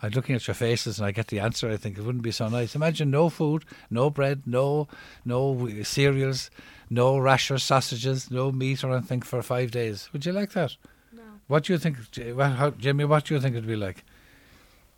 I'm 0.01 0.11
looking 0.11 0.35
at 0.35 0.47
your 0.47 0.55
faces 0.55 0.99
and 0.99 1.07
I 1.07 1.11
get 1.11 1.27
the 1.27 1.39
answer. 1.39 1.69
I 1.69 1.77
think 1.77 1.97
it 1.97 2.03
wouldn't 2.03 2.23
be 2.23 2.31
so 2.31 2.47
nice. 2.47 2.75
Imagine 2.75 3.09
no 3.09 3.29
food, 3.29 3.65
no 3.89 4.09
bread, 4.09 4.43
no 4.45 4.87
no 5.23 5.69
cereals, 5.83 6.51
no 6.89 7.17
rashers, 7.17 7.63
sausages, 7.63 8.29
no 8.29 8.51
meat 8.51 8.83
or 8.83 8.91
anything 8.91 9.21
for 9.21 9.41
five 9.41 9.71
days. 9.71 10.09
Would 10.13 10.25
you 10.25 10.33
like 10.33 10.51
that? 10.51 10.75
No. 11.11 11.23
What 11.47 11.63
do 11.63 11.73
you 11.73 11.79
think, 11.79 11.97
how, 12.37 12.71
Jimmy? 12.71 13.05
What 13.05 13.25
do 13.25 13.33
you 13.33 13.41
think 13.41 13.55
it'd 13.55 13.67
be 13.67 13.75
like? 13.75 14.03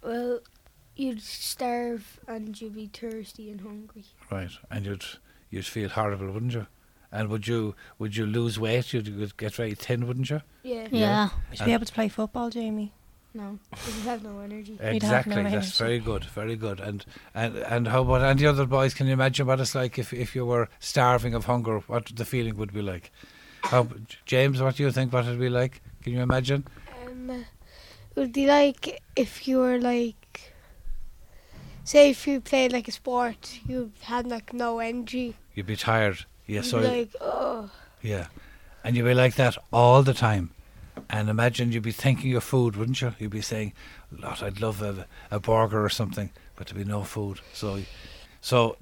Well, 0.01 0.39
you'd 0.95 1.21
starve 1.21 2.19
and 2.27 2.59
you'd 2.59 2.75
be 2.75 2.89
thirsty 2.91 3.51
and 3.51 3.61
hungry. 3.61 4.05
Right, 4.31 4.51
and 4.69 4.85
you'd 4.85 5.05
you'd 5.49 5.65
feel 5.65 5.89
horrible, 5.89 6.31
wouldn't 6.31 6.53
you? 6.53 6.67
And 7.11 7.29
would 7.29 7.47
you 7.47 7.75
would 7.99 8.15
you 8.15 8.25
lose 8.25 8.59
weight? 8.59 8.93
You'd, 8.93 9.07
you'd 9.07 9.37
get 9.37 9.53
very 9.53 9.73
thin, 9.73 10.07
wouldn't 10.07 10.29
you? 10.29 10.41
Yeah. 10.63 10.87
yeah. 10.91 11.29
You 11.51 11.57
should 11.57 11.65
be 11.65 11.73
able 11.73 11.85
to 11.85 11.93
play 11.93 12.09
football, 12.09 12.49
Jamie. 12.49 12.91
No. 13.33 13.59
Because 13.69 13.97
you 13.97 14.09
have 14.09 14.23
no 14.23 14.39
energy. 14.39 14.77
Exactly. 14.79 15.35
no 15.35 15.43
That's 15.43 15.53
energy. 15.53 15.77
very 15.77 15.99
good. 15.99 16.25
Very 16.25 16.55
good. 16.55 16.79
And 16.79 17.05
and 17.33 17.57
and 17.57 17.87
how 17.87 18.01
about 18.01 18.23
any 18.23 18.45
other 18.45 18.65
boys? 18.65 18.93
Can 18.93 19.07
you 19.07 19.13
imagine 19.13 19.47
what 19.47 19.59
it's 19.59 19.75
like 19.75 19.99
if 19.99 20.11
if 20.11 20.35
you 20.35 20.45
were 20.45 20.69
starving 20.79 21.33
of 21.33 21.45
hunger? 21.45 21.79
What 21.87 22.07
the 22.07 22.25
feeling 22.25 22.57
would 22.57 22.73
be 22.73 22.81
like? 22.81 23.11
How, 23.63 23.87
James, 24.25 24.61
what 24.61 24.75
do 24.75 24.83
you 24.83 24.91
think? 24.91 25.13
What 25.13 25.25
it'd 25.25 25.39
be 25.39 25.49
like? 25.49 25.81
Can 26.03 26.13
you 26.13 26.21
imagine? 26.21 26.65
Um, 27.05 27.29
it 27.29 27.45
would 28.15 28.33
be 28.33 28.47
like 28.47 29.01
if 29.15 29.47
you 29.47 29.59
were 29.59 29.77
like, 29.79 30.53
say, 31.83 32.09
if 32.09 32.25
you 32.27 32.41
played 32.41 32.71
like 32.71 32.87
a 32.87 32.91
sport, 32.91 33.59
you 33.67 33.91
had 34.01 34.27
like 34.27 34.53
no 34.53 34.79
energy. 34.79 35.35
You'd 35.53 35.67
be 35.67 35.75
tired. 35.75 36.25
Yeah. 36.47 36.61
So 36.61 36.79
like, 36.79 37.13
oh, 37.21 37.69
yeah, 38.01 38.27
and 38.83 38.95
you'd 38.95 39.05
be 39.05 39.13
like 39.13 39.35
that 39.35 39.57
all 39.71 40.01
the 40.03 40.13
time. 40.13 40.51
And 41.09 41.29
imagine 41.29 41.71
you'd 41.71 41.83
be 41.83 41.91
thinking 41.91 42.35
of 42.35 42.43
food, 42.43 42.75
wouldn't 42.75 43.01
you? 43.01 43.13
You'd 43.19 43.31
be 43.31 43.41
saying, 43.41 43.73
"Lot, 44.11 44.41
I'd 44.41 44.59
love 44.61 44.81
a, 44.81 45.05
a 45.29 45.39
burger 45.39 45.83
or 45.83 45.89
something," 45.89 46.31
but 46.55 46.67
there'd 46.67 46.83
be 46.83 46.89
no 46.89 47.03
food. 47.03 47.39
So, 47.53 47.81
so 48.41 48.77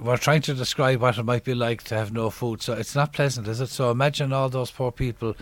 we're 0.00 0.16
trying 0.16 0.42
to 0.42 0.54
describe 0.54 1.00
what 1.00 1.18
it 1.18 1.22
might 1.24 1.44
be 1.44 1.54
like 1.54 1.82
to 1.84 1.94
have 1.94 2.12
no 2.12 2.30
food. 2.30 2.62
So 2.62 2.72
it's 2.74 2.94
not 2.94 3.12
pleasant, 3.12 3.48
is 3.48 3.60
it? 3.60 3.68
So 3.68 3.90
imagine 3.90 4.32
all 4.32 4.48
those 4.48 4.70
poor 4.70 4.92
people 4.92 5.36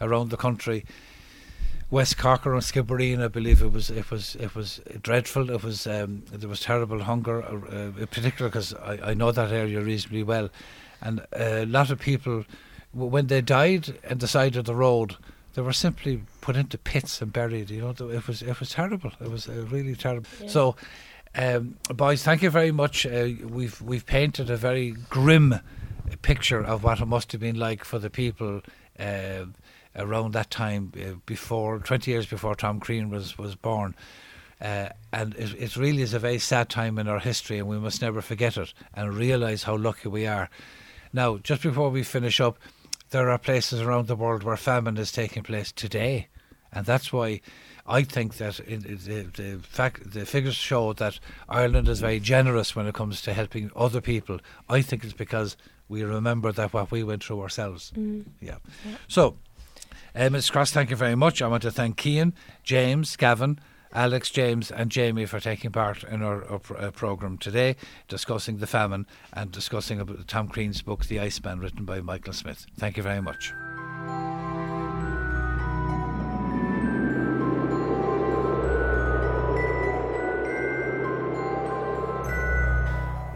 around 0.00 0.30
the 0.30 0.36
country. 0.36 0.84
West 1.92 2.16
Cork 2.16 2.46
and 2.46 2.54
Skibbereen, 2.54 3.22
I 3.22 3.28
believe 3.28 3.60
it 3.60 3.70
was. 3.70 3.90
It 3.90 4.10
was. 4.10 4.34
It 4.36 4.54
was 4.54 4.80
dreadful. 5.02 5.50
It 5.50 5.62
was. 5.62 5.86
Um, 5.86 6.24
there 6.32 6.48
was 6.48 6.60
terrible 6.60 7.02
hunger, 7.02 7.42
uh, 7.42 7.52
uh, 7.70 8.00
in 8.00 8.06
particular 8.06 8.48
because 8.48 8.72
I, 8.72 9.10
I 9.10 9.14
know 9.14 9.30
that 9.30 9.52
area 9.52 9.78
reasonably 9.78 10.22
well, 10.22 10.48
and 11.02 11.20
a 11.36 11.66
lot 11.66 11.90
of 11.90 12.00
people, 12.00 12.46
when 12.94 13.26
they 13.26 13.42
died 13.42 13.98
at 14.04 14.20
the 14.20 14.26
side 14.26 14.56
of 14.56 14.64
the 14.64 14.74
road, 14.74 15.16
they 15.52 15.60
were 15.60 15.74
simply 15.74 16.22
put 16.40 16.56
into 16.56 16.78
pits 16.78 17.20
and 17.20 17.30
buried. 17.30 17.68
You 17.68 17.82
know, 17.82 18.08
it 18.08 18.26
was. 18.26 18.40
It 18.40 18.58
was 18.58 18.70
terrible. 18.70 19.12
It 19.20 19.30
was 19.30 19.46
uh, 19.46 19.66
really 19.70 19.94
terrible. 19.94 20.30
Yeah. 20.40 20.48
So, 20.48 20.76
um, 21.34 21.76
boys, 21.94 22.22
thank 22.22 22.40
you 22.40 22.48
very 22.48 22.72
much. 22.72 23.04
Uh, 23.04 23.28
we've 23.44 23.82
we've 23.82 24.06
painted 24.06 24.48
a 24.48 24.56
very 24.56 24.92
grim 25.10 25.56
picture 26.22 26.64
of 26.64 26.84
what 26.84 27.00
it 27.02 27.06
must 27.06 27.32
have 27.32 27.42
been 27.42 27.58
like 27.58 27.84
for 27.84 27.98
the 27.98 28.08
people. 28.08 28.62
Uh, 28.98 29.44
around 29.96 30.32
that 30.32 30.50
time 30.50 30.92
uh, 30.96 31.14
before 31.26 31.78
20 31.78 32.10
years 32.10 32.26
before 32.26 32.54
Tom 32.54 32.80
Crean 32.80 33.10
was 33.10 33.38
was 33.38 33.54
born 33.54 33.94
uh, 34.60 34.88
and 35.12 35.34
it, 35.34 35.54
it 35.60 35.76
really 35.76 36.02
is 36.02 36.14
a 36.14 36.18
very 36.18 36.38
sad 36.38 36.68
time 36.68 36.98
in 36.98 37.08
our 37.08 37.18
history 37.18 37.58
and 37.58 37.68
we 37.68 37.78
must 37.78 38.00
never 38.00 38.22
forget 38.22 38.56
it 38.56 38.72
and 38.94 39.14
realize 39.14 39.64
how 39.64 39.76
lucky 39.76 40.08
we 40.08 40.26
are 40.26 40.48
now 41.12 41.38
just 41.38 41.62
before 41.62 41.90
we 41.90 42.02
finish 42.02 42.40
up 42.40 42.58
there 43.10 43.28
are 43.30 43.38
places 43.38 43.80
around 43.80 44.06
the 44.06 44.16
world 44.16 44.42
where 44.42 44.56
famine 44.56 44.96
is 44.96 45.12
taking 45.12 45.42
place 45.42 45.70
today 45.72 46.28
and 46.72 46.86
that's 46.86 47.12
why 47.12 47.40
I 47.86 48.04
think 48.04 48.36
that 48.36 48.56
the, 48.66 49.26
the 49.34 49.60
fact 49.62 50.12
the 50.12 50.24
figures 50.24 50.54
show 50.54 50.92
that 50.94 51.18
Ireland 51.48 51.88
is 51.88 52.00
very 52.00 52.20
generous 52.20 52.76
when 52.76 52.86
it 52.86 52.94
comes 52.94 53.20
to 53.22 53.34
helping 53.34 53.70
other 53.74 54.00
people. 54.00 54.38
I 54.68 54.82
think 54.82 55.04
it's 55.04 55.12
because 55.12 55.56
we 55.88 56.04
remember 56.04 56.52
that 56.52 56.72
what 56.72 56.90
we 56.90 57.02
went 57.02 57.24
through 57.24 57.40
ourselves. 57.40 57.92
Mm. 57.96 58.24
Yeah. 58.40 58.58
So, 59.08 59.36
uh. 60.14 60.50
Cross, 60.50 60.72
thank 60.72 60.90
you 60.90 60.96
very 60.96 61.14
much. 61.14 61.40
I 61.42 61.48
want 61.48 61.62
to 61.62 61.70
thank 61.70 61.96
Kean, 61.96 62.34
James, 62.62 63.16
Gavin, 63.16 63.58
Alex, 63.94 64.30
James, 64.30 64.70
and 64.70 64.90
Jamie 64.90 65.26
for 65.26 65.40
taking 65.40 65.70
part 65.70 66.02
in 66.04 66.22
our, 66.22 66.44
our 66.44 66.60
uh, 66.78 66.90
programme 66.90 67.38
today, 67.38 67.76
discussing 68.08 68.58
the 68.58 68.66
famine 68.66 69.06
and 69.32 69.50
discussing 69.50 70.04
Tom 70.26 70.48
Crean's 70.48 70.82
book, 70.82 71.06
The 71.06 71.20
Iceman, 71.20 71.60
written 71.60 71.84
by 71.84 72.00
Michael 72.00 72.32
Smith. 72.32 72.66
Thank 72.78 72.96
you 72.96 73.02
very 73.02 73.20
much. 73.20 73.52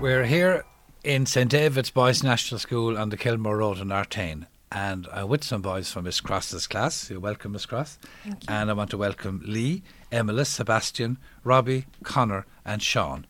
We're 0.00 0.24
here 0.24 0.64
in 1.04 1.24
St 1.26 1.50
David's 1.50 1.90
Boys 1.90 2.22
National 2.22 2.58
School 2.58 2.98
on 2.98 3.08
the 3.08 3.16
Kilmore 3.16 3.56
Road 3.58 3.78
in 3.78 3.88
Artane. 3.88 4.46
And 4.76 5.08
I'm 5.10 5.28
with 5.28 5.42
some 5.42 5.62
boys 5.62 5.90
from 5.90 6.04
Miss 6.04 6.20
Cross's 6.20 6.66
class. 6.66 7.08
You're 7.08 7.18
welcome, 7.18 7.52
Miss 7.52 7.64
Cross. 7.64 7.98
Thank 8.24 8.42
you. 8.42 8.46
And 8.54 8.68
I 8.68 8.74
want 8.74 8.90
to 8.90 8.98
welcome 8.98 9.40
Lee, 9.46 9.82
Emily, 10.12 10.44
Sebastian, 10.44 11.16
Robbie, 11.44 11.86
Connor, 12.02 12.44
and 12.62 12.82
Sean. 12.82 13.26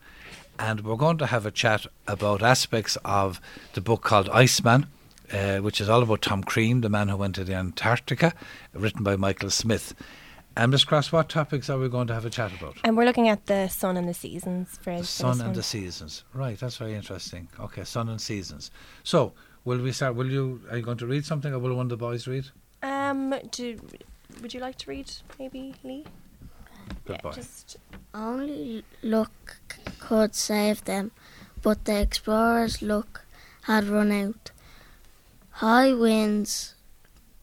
And 0.58 0.80
we're 0.80 0.96
going 0.96 1.18
to 1.18 1.26
have 1.26 1.46
a 1.46 1.52
chat 1.52 1.86
about 2.08 2.42
aspects 2.42 2.98
of 3.04 3.40
the 3.74 3.80
book 3.80 4.02
called 4.02 4.28
Iceman, 4.30 4.86
uh, 5.32 5.58
which 5.58 5.80
is 5.80 5.88
all 5.88 6.02
about 6.02 6.22
Tom 6.22 6.42
Crean, 6.42 6.80
the 6.80 6.88
man 6.88 7.06
who 7.10 7.16
went 7.16 7.36
to 7.36 7.44
the 7.44 7.54
Antarctica, 7.54 8.32
written 8.72 9.04
by 9.04 9.14
Michael 9.14 9.50
Smith. 9.50 9.94
And 10.56 10.72
Miss 10.72 10.82
Cross, 10.82 11.12
what 11.12 11.28
topics 11.28 11.70
are 11.70 11.78
we 11.78 11.88
going 11.88 12.08
to 12.08 12.14
have 12.14 12.24
a 12.24 12.30
chat 12.30 12.50
about? 12.58 12.78
And 12.82 12.96
we're 12.96 13.04
looking 13.04 13.28
at 13.28 13.46
the 13.46 13.68
sun 13.68 13.96
and 13.96 14.08
the 14.08 14.14
seasons 14.14 14.80
for, 14.82 14.96
The 14.98 15.04
sun 15.04 15.32
and 15.38 15.50
one. 15.50 15.52
the 15.52 15.62
seasons. 15.62 16.24
Right, 16.34 16.58
that's 16.58 16.78
very 16.78 16.94
interesting. 16.94 17.46
Okay, 17.60 17.84
sun 17.84 18.08
and 18.08 18.20
seasons. 18.20 18.72
So, 19.04 19.34
will 19.66 19.82
we 19.82 19.92
start? 19.92 20.14
Will 20.14 20.30
you? 20.30 20.62
Are 20.70 20.78
you 20.78 20.82
going 20.82 20.96
to 20.98 21.06
read 21.06 21.26
something, 21.26 21.52
or 21.52 21.58
will 21.58 21.74
one 21.74 21.86
of 21.86 21.90
the 21.90 21.96
boys 21.98 22.26
read? 22.26 22.46
Um, 22.82 23.34
do, 23.50 23.78
would 24.40 24.54
you 24.54 24.60
like 24.60 24.78
to 24.78 24.90
read, 24.90 25.12
maybe, 25.38 25.74
Lee? 25.84 26.06
Good 27.04 27.20
boy. 27.20 27.32
Just 27.32 27.76
Only 28.14 28.84
luck 29.02 29.58
could 29.98 30.34
save 30.34 30.84
them, 30.84 31.10
but 31.62 31.84
the 31.84 32.00
explorers' 32.00 32.80
luck 32.80 33.24
had 33.62 33.84
run 33.84 34.12
out. 34.12 34.52
High 35.50 35.92
winds 35.92 36.74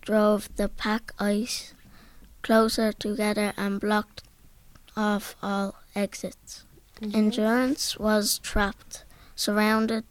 drove 0.01 0.49
the 0.55 0.69
pack 0.69 1.13
ice 1.19 1.73
closer 2.41 2.91
together 2.91 3.53
and 3.57 3.79
blocked 3.79 4.23
off 4.95 5.35
all 5.41 5.75
exits. 5.95 6.63
Endurance 7.01 7.97
was 7.97 8.39
trapped, 8.39 9.03
surrounded 9.35 10.05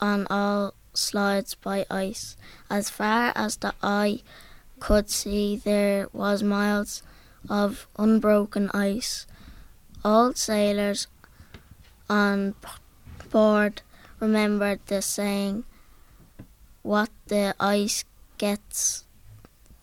on 0.00 0.26
all 0.28 0.74
slides 0.94 1.54
by 1.54 1.84
ice. 1.90 2.36
As 2.70 2.90
far 2.90 3.32
as 3.34 3.56
the 3.56 3.74
eye 3.82 4.20
could 4.80 5.10
see, 5.10 5.56
there 5.56 6.08
was 6.12 6.42
miles 6.42 7.02
of 7.48 7.86
unbroken 7.98 8.70
ice. 8.72 9.26
Old 10.04 10.36
sailors 10.36 11.06
on 12.08 12.54
board 13.30 13.82
remembered 14.20 14.80
the 14.86 15.02
saying, 15.02 15.64
What 16.82 17.10
the 17.26 17.54
ice 17.58 18.04
gets, 18.38 19.04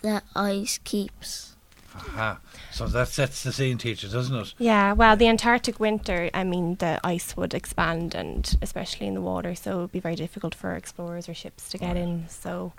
the 0.02 0.22
ice 0.36 0.80
keeps. 0.84 1.51
Aha. 1.96 2.40
So 2.72 2.88
that 2.88 3.08
sets 3.10 3.44
the 3.44 3.52
scene, 3.52 3.78
teacher, 3.78 4.08
doesn't 4.08 4.36
it? 4.36 4.54
Yeah, 4.58 4.94
well, 4.94 5.16
the 5.18 5.28
Antarctic 5.28 5.80
winter, 5.80 6.30
I 6.34 6.44
mean, 6.44 6.76
the 6.76 7.00
ice 7.04 7.36
would 7.36 7.54
expand, 7.54 8.16
and 8.16 8.58
especially 8.62 9.08
in 9.08 9.14
the 9.14 9.22
water, 9.22 9.56
so 9.56 9.78
it 9.80 9.82
would 9.82 9.92
be 9.92 10.00
very 10.00 10.16
difficult 10.16 10.56
for 10.56 10.74
explorers 10.76 11.28
or 11.28 11.34
ships 11.34 11.70
to 11.70 11.78
get 11.78 11.88
Right. 11.90 11.98
in. 11.98 12.26
So 12.30 12.74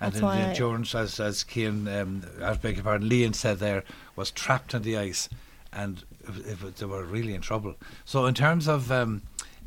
And 0.00 0.12
That's 0.12 0.20
then 0.20 0.24
why 0.24 0.36
the 0.36 0.42
endurance, 0.48 0.94
as 0.94 1.20
as 1.20 1.44
Cian, 1.48 1.88
um, 1.88 2.22
I 2.42 2.54
beg 2.54 2.76
your 2.76 2.84
pardon, 2.84 3.08
Leon 3.08 3.32
said 3.34 3.58
there, 3.58 3.84
was 4.16 4.30
trapped 4.30 4.72
in 4.74 4.82
the 4.82 4.96
ice, 4.96 5.28
and 5.72 6.04
it, 6.26 6.62
it, 6.62 6.76
they 6.76 6.86
were 6.86 7.04
really 7.04 7.34
in 7.34 7.40
trouble. 7.42 7.74
So, 8.04 8.26
in 8.26 8.34
terms 8.34 8.66
of 8.68 8.90
um, 8.92 9.22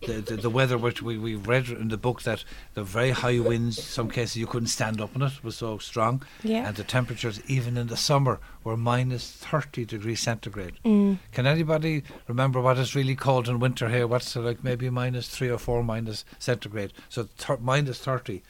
the, 0.06 0.14
the 0.22 0.36
the 0.36 0.50
weather, 0.50 0.78
which 0.78 1.02
we 1.02 1.18
we 1.18 1.36
read 1.36 1.70
in 1.70 1.90
the 1.90 1.98
book 1.98 2.22
that 2.24 2.44
the 2.74 2.84
very 2.84 3.12
high 3.12 3.40
winds, 3.40 3.82
some 3.82 4.10
cases 4.10 4.38
you 4.38 4.48
couldn't 4.48 4.68
stand 4.68 5.02
up 5.02 5.16
in 5.16 5.22
it, 5.22 5.44
was 5.44 5.58
so 5.58 5.78
strong, 5.78 6.24
yeah, 6.44 6.68
and 6.68 6.76
the 6.76 6.84
temperatures 6.84 7.42
even 7.48 7.78
in 7.78 7.88
the 7.88 7.98
summer 7.98 8.40
were 8.64 8.78
minus 8.78 9.32
thirty 9.32 9.86
degrees 9.86 10.20
centigrade. 10.22 10.74
mm. 10.86 11.18
Can 11.32 11.46
anybody 11.46 12.04
remember 12.28 12.62
what 12.62 12.78
it's 12.78 12.96
really 12.96 13.16
cold 13.16 13.48
in 13.50 13.60
winter 13.60 13.90
here? 13.90 14.08
What's 14.08 14.36
it 14.36 14.40
like 14.42 14.64
maybe 14.64 14.90
minus 14.90 15.28
three 15.28 15.50
or 15.50 15.58
four 15.58 15.84
minus 15.84 16.26
centigrade? 16.40 16.94
So 17.10 17.28
thir- 17.38 17.58
minus 17.62 18.00
thirty, 18.00 18.42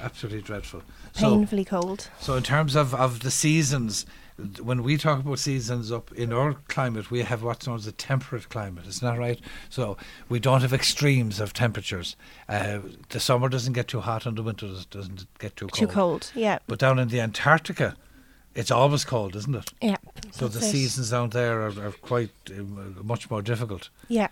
absolutely 0.00 0.42
dreadful. 0.42 0.82
So 1.14 1.30
painfully 1.36 1.64
cold. 1.64 2.08
so 2.20 2.34
in 2.36 2.42
terms 2.42 2.74
of, 2.74 2.94
of 2.94 3.20
the 3.20 3.30
seasons, 3.30 4.06
when 4.62 4.82
we 4.82 4.96
talk 4.96 5.20
about 5.20 5.38
seasons 5.38 5.92
up 5.92 6.10
in 6.12 6.32
our 6.32 6.54
climate, 6.68 7.10
we 7.10 7.22
have 7.22 7.42
what's 7.42 7.66
known 7.66 7.76
as 7.76 7.86
a 7.86 7.92
temperate 7.92 8.48
climate. 8.48 8.86
Isn't 8.86 9.06
that 9.06 9.18
right? 9.18 9.40
So 9.68 9.96
we 10.28 10.38
don't 10.40 10.62
have 10.62 10.72
extremes 10.72 11.40
of 11.40 11.52
temperatures. 11.52 12.16
Uh, 12.48 12.78
the 13.10 13.20
summer 13.20 13.48
doesn't 13.48 13.72
get 13.74 13.88
too 13.88 14.00
hot, 14.00 14.26
and 14.26 14.36
the 14.36 14.42
winter 14.42 14.66
does- 14.66 14.86
doesn't 14.86 15.26
get 15.38 15.56
too 15.56 15.66
cold. 15.68 15.78
Too 15.78 15.86
cold. 15.94 16.32
Yeah, 16.34 16.58
But 16.66 16.78
down 16.78 16.98
in 16.98 17.08
the 17.08 17.20
Antarctica, 17.20 17.94
it's 18.54 18.70
always 18.70 19.04
cold, 19.04 19.34
isn't 19.36 19.54
it? 19.54 19.72
yeah. 19.80 19.96
So 20.30 20.48
the 20.48 20.60
seasons 20.62 21.10
down 21.10 21.30
there 21.30 21.62
are, 21.62 21.86
are 21.86 21.92
quite 22.02 22.30
um, 22.50 22.96
uh, 22.98 23.02
much 23.02 23.30
more 23.30 23.42
difficult. 23.42 23.90
Yeah, 24.08 24.28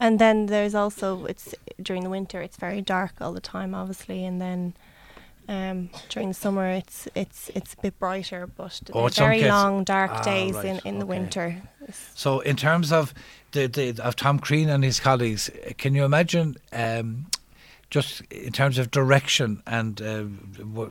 and 0.00 0.18
then 0.18 0.46
there's 0.46 0.74
also 0.74 1.26
it's 1.26 1.54
during 1.80 2.02
the 2.02 2.10
winter 2.10 2.40
it's 2.40 2.56
very 2.56 2.80
dark 2.82 3.12
all 3.20 3.32
the 3.32 3.40
time, 3.40 3.74
obviously, 3.74 4.24
and 4.24 4.40
then 4.40 4.74
um, 5.48 5.90
during 6.08 6.28
the 6.28 6.34
summer 6.34 6.68
it's 6.68 7.08
it's 7.14 7.50
it's 7.54 7.74
a 7.74 7.76
bit 7.82 7.98
brighter, 7.98 8.46
but 8.46 8.80
Oh, 8.92 9.00
they're 9.00 9.06
in 9.08 9.12
some 9.12 9.24
very 9.26 9.36
cases- 9.38 9.50
long 9.50 9.84
dark 9.84 10.10
Ah, 10.12 10.22
days 10.22 10.54
right, 10.54 10.64
in, 10.64 10.80
in 10.84 10.98
the 10.98 11.04
okay. 11.04 11.18
winter. 11.18 11.62
So, 12.14 12.40
in 12.40 12.56
terms 12.56 12.92
of 12.92 13.12
the, 13.52 13.66
the 13.66 14.00
of 14.02 14.16
Tom 14.16 14.38
Crean 14.38 14.68
and 14.70 14.82
his 14.82 15.00
colleagues, 15.00 15.50
can 15.78 15.94
you 15.94 16.04
imagine 16.04 16.56
um, 16.72 17.26
just 17.90 18.22
in 18.30 18.52
terms 18.52 18.78
of 18.78 18.90
direction 18.90 19.62
and 19.66 20.00
uh, 20.02 20.24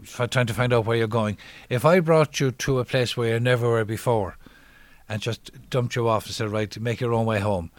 for 0.04 0.28
trying 0.28 0.46
to 0.48 0.54
find 0.54 0.72
out 0.72 0.86
where 0.86 0.98
you're 0.98 1.08
going? 1.08 1.38
If 1.70 1.84
I 1.86 2.00
brought 2.00 2.40
you 2.40 2.52
to 2.52 2.80
a 2.80 2.86
place 2.86 3.18
where 3.18 3.34
you 3.34 3.40
never 3.40 3.68
were 3.68 3.86
before, 3.86 4.38
and 5.10 5.22
just 5.22 5.52
dumped 5.70 5.96
you 5.96 6.08
off 6.08 6.26
and 6.28 6.36
said, 6.36 6.50
"Right, 6.50 6.80
make 6.80 7.02
your 7.02 7.14
own 7.14 7.26
way 7.26 7.40
home," 7.40 7.72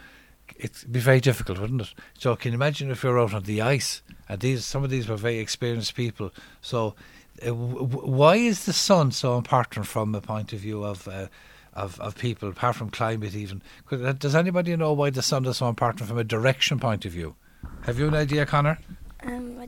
it'd 0.56 0.92
be 0.92 1.00
very 1.00 1.20
difficult, 1.20 1.58
wouldn't 1.58 1.82
it? 1.82 1.94
So, 2.18 2.36
can 2.36 2.52
you 2.52 2.56
imagine 2.56 2.90
if 2.90 3.02
you're 3.02 3.18
out 3.20 3.34
on 3.34 3.42
the 3.44 3.60
ice? 3.62 4.02
And 4.28 4.40
these, 4.40 4.64
some 4.64 4.84
of 4.84 4.90
these 4.90 5.08
were 5.08 5.16
very 5.16 5.38
experienced 5.38 5.94
people. 5.94 6.30
So, 6.60 6.94
uh, 7.42 7.46
w- 7.46 7.86
why 7.86 8.36
is 8.36 8.64
the 8.64 8.72
sun 8.72 9.10
so 9.12 9.36
important 9.36 9.86
from 9.86 10.14
a 10.14 10.20
point 10.20 10.52
of 10.52 10.60
view 10.60 10.84
of 10.84 11.06
uh, 11.08 11.26
of, 11.74 11.98
of 12.00 12.16
people, 12.16 12.48
apart 12.48 12.76
from 12.76 12.90
climate 12.90 13.34
even? 13.34 13.60
Uh, 13.90 14.12
Does 14.12 14.34
anybody 14.34 14.76
know 14.76 14.92
why 14.92 15.10
the 15.10 15.22
sun 15.22 15.44
is 15.46 15.56
so 15.56 15.68
important 15.68 16.08
from 16.08 16.18
a 16.18 16.24
direction 16.24 16.78
point 16.78 17.04
of 17.04 17.12
view? 17.12 17.34
Have 17.82 17.98
you 17.98 18.06
an 18.08 18.14
idea, 18.14 18.46
Connor? 18.46 18.78
Um, 19.22 19.66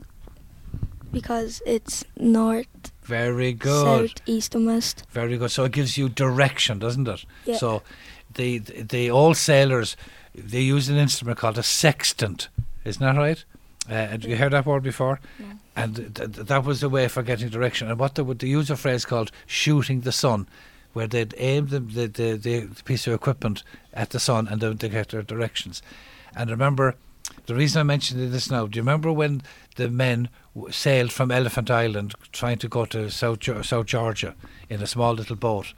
because 1.11 1.61
it's 1.65 2.03
north, 2.17 2.67
Very 3.03 3.53
good. 3.53 4.09
south, 4.11 4.21
east, 4.25 4.55
and 4.55 4.65
west. 4.67 5.05
Very 5.11 5.37
good. 5.37 5.51
So 5.51 5.63
it 5.65 5.71
gives 5.71 5.97
you 5.97 6.09
direction, 6.09 6.79
doesn't 6.79 7.07
it? 7.07 7.25
Yeah. 7.45 7.57
So 7.57 7.81
the 8.33 8.59
the, 8.59 8.81
the 8.83 9.09
old 9.11 9.37
sailors 9.37 9.95
they 10.37 10.61
use 10.61 10.89
an 10.89 10.97
instrument 10.97 11.37
called 11.37 11.57
a 11.57 11.63
sextant. 11.63 12.49
Isn't 12.85 13.01
that 13.01 13.19
right? 13.19 13.43
Uh, 13.89 13.93
and 13.93 14.23
you 14.23 14.37
heard 14.37 14.53
that 14.53 14.65
word 14.65 14.83
before? 14.83 15.19
No. 15.39 15.45
And 15.75 15.95
th- 15.95 16.13
th- 16.13 16.47
that 16.47 16.63
was 16.63 16.81
the 16.81 16.89
way 16.89 17.07
for 17.07 17.23
getting 17.23 17.49
direction. 17.49 17.89
And 17.89 17.99
what 17.99 18.15
they 18.15 18.21
would 18.21 18.39
they 18.39 18.47
use 18.47 18.69
a 18.69 18.75
phrase 18.75 19.05
called 19.05 19.31
shooting 19.45 20.01
the 20.01 20.11
sun, 20.11 20.47
where 20.93 21.07
they'd 21.07 21.33
aim 21.37 21.67
the 21.67 21.79
the, 21.79 22.07
the, 22.07 22.33
the 22.33 22.83
piece 22.83 23.07
of 23.07 23.13
equipment 23.13 23.63
at 23.93 24.11
the 24.11 24.19
sun 24.19 24.47
and 24.47 24.61
then 24.61 24.77
they 24.77 24.87
would 24.87 24.93
get 24.93 25.09
their 25.09 25.23
directions. 25.23 25.81
And 26.35 26.49
remember, 26.49 26.95
the 27.45 27.55
reason 27.55 27.79
I'm 27.79 27.87
mentioning 27.87 28.31
this 28.31 28.51
now, 28.51 28.67
do 28.67 28.77
you 28.77 28.81
remember 28.81 29.11
when 29.11 29.41
the 29.75 29.89
men 29.89 30.29
w- 30.53 30.71
sailed 30.71 31.11
from 31.11 31.31
Elephant 31.31 31.71
Island 31.71 32.13
trying 32.31 32.57
to 32.59 32.67
go 32.67 32.85
to 32.85 33.09
South, 33.09 33.43
South 33.65 33.85
Georgia 33.85 34.35
in 34.69 34.81
a 34.81 34.87
small 34.87 35.13
little 35.13 35.35
boat? 35.35 35.73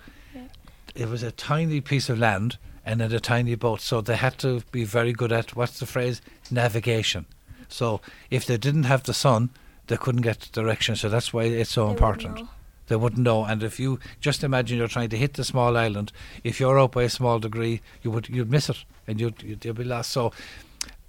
It 0.95 1.07
was 1.07 1.23
a 1.23 1.31
tiny 1.31 1.79
piece 1.81 2.09
of 2.09 2.19
land 2.19 2.57
and 2.85 3.01
in 3.01 3.13
a 3.13 3.19
tiny 3.19 3.55
boat, 3.55 3.81
so 3.81 4.01
they 4.01 4.15
had 4.15 4.37
to 4.39 4.61
be 4.71 4.83
very 4.83 5.13
good 5.13 5.31
at 5.31 5.55
what's 5.55 5.79
the 5.79 5.85
phrase? 5.85 6.21
Navigation. 6.51 7.25
So 7.67 8.01
if 8.29 8.45
they 8.45 8.57
didn't 8.57 8.83
have 8.83 9.03
the 9.03 9.13
sun, 9.13 9.49
they 9.87 9.97
couldn't 9.97 10.21
get 10.21 10.51
direction, 10.51 10.95
so 10.95 11.09
that's 11.09 11.33
why 11.33 11.43
it's 11.43 11.71
so 11.71 11.83
They 11.83 11.87
wouldn't 11.87 11.99
important 11.99 12.49
they 12.89 12.97
wouldn't 12.97 13.23
know. 13.23 13.45
And 13.45 13.63
if 13.63 13.79
you 13.79 13.99
just 14.19 14.43
imagine 14.43 14.77
you're 14.77 14.87
trying 14.87 15.09
to 15.09 15.17
hit 15.17 15.35
the 15.35 15.45
small 15.45 15.77
island, 15.77 16.11
if 16.43 16.59
you're 16.59 16.79
out 16.79 16.91
by 16.91 17.03
a 17.03 17.09
small 17.09 17.39
degree, 17.39 17.81
you 18.01 18.11
would 18.11 18.27
you'd 18.27 18.51
miss 18.51 18.69
it 18.69 18.83
and 19.07 19.21
you'd 19.21 19.41
you'd, 19.41 19.63
you'd 19.63 19.77
be 19.77 19.83
lost. 19.85 20.11
So 20.11 20.33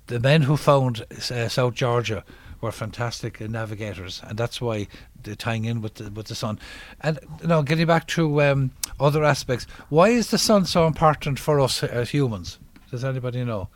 the 0.06 0.20
men 0.20 0.42
who 0.42 0.56
found 0.56 1.04
uh, 1.10 1.48
South 1.48 1.74
Georgia 1.74 2.22
were 2.60 2.70
fantastic 2.70 3.40
navigators, 3.40 4.22
and 4.24 4.38
that's 4.38 4.60
why 4.60 4.86
they're 5.22 5.34
tying 5.34 5.64
in 5.64 5.80
with 5.82 5.94
the, 5.94 6.10
with 6.10 6.26
the 6.26 6.34
sun. 6.34 6.58
And 7.00 7.18
you 7.40 7.48
know, 7.48 7.62
getting 7.62 7.86
back 7.86 8.06
to 8.08 8.42
um, 8.42 8.70
other 8.98 9.24
aspects, 9.24 9.66
why 9.88 10.08
is 10.08 10.30
the 10.30 10.38
sun 10.38 10.64
so 10.66 10.86
important 10.86 11.38
for 11.38 11.60
us 11.60 11.82
as 11.82 12.10
humans? 12.10 12.58
Does 12.90 13.04
anybody 13.04 13.44
know? 13.44 13.68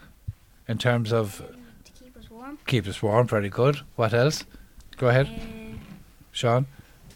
In 0.68 0.78
terms 0.78 1.12
of 1.12 1.38
To 1.84 1.92
keep 2.04 2.16
us 2.16 2.30
warm. 2.30 2.58
keep 2.66 2.86
us 2.86 3.02
warm, 3.02 3.26
very 3.28 3.48
good. 3.50 3.80
What 3.96 4.14
else? 4.14 4.44
Go 4.96 5.08
ahead, 5.08 5.26
Uh, 5.28 5.76
Sean. 6.32 6.66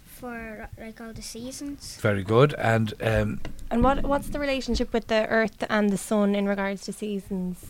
for 0.06 0.68
like 0.78 1.00
all 1.00 1.12
the 1.12 1.22
seasons. 1.22 1.96
Very 2.00 2.22
good. 2.24 2.54
And 2.58 2.92
um, 3.00 3.40
And 3.70 3.82
what 3.82 4.02
what's 4.02 4.28
the 4.28 4.38
relationship 4.38 4.92
with 4.92 5.06
the 5.06 5.26
Earth 5.28 5.64
and 5.70 5.90
the 5.90 5.96
Sun 5.98 6.34
in 6.34 6.46
regards 6.48 6.82
to 6.82 6.92
seasons? 6.92 7.64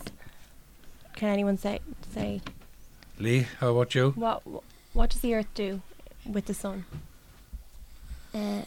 Can 1.15 1.29
anyone 1.29 1.57
say 1.57 1.79
say 2.13 2.41
Lee, 3.19 3.47
how 3.59 3.69
about 3.75 3.93
you? 3.95 4.11
what 4.15 4.41
what 4.93 5.09
does 5.11 5.21
the 5.21 5.33
Earth 5.35 5.53
do 5.53 5.81
with 6.31 6.45
the 6.45 6.53
Sun? 6.53 6.85
Uh, 8.33 8.61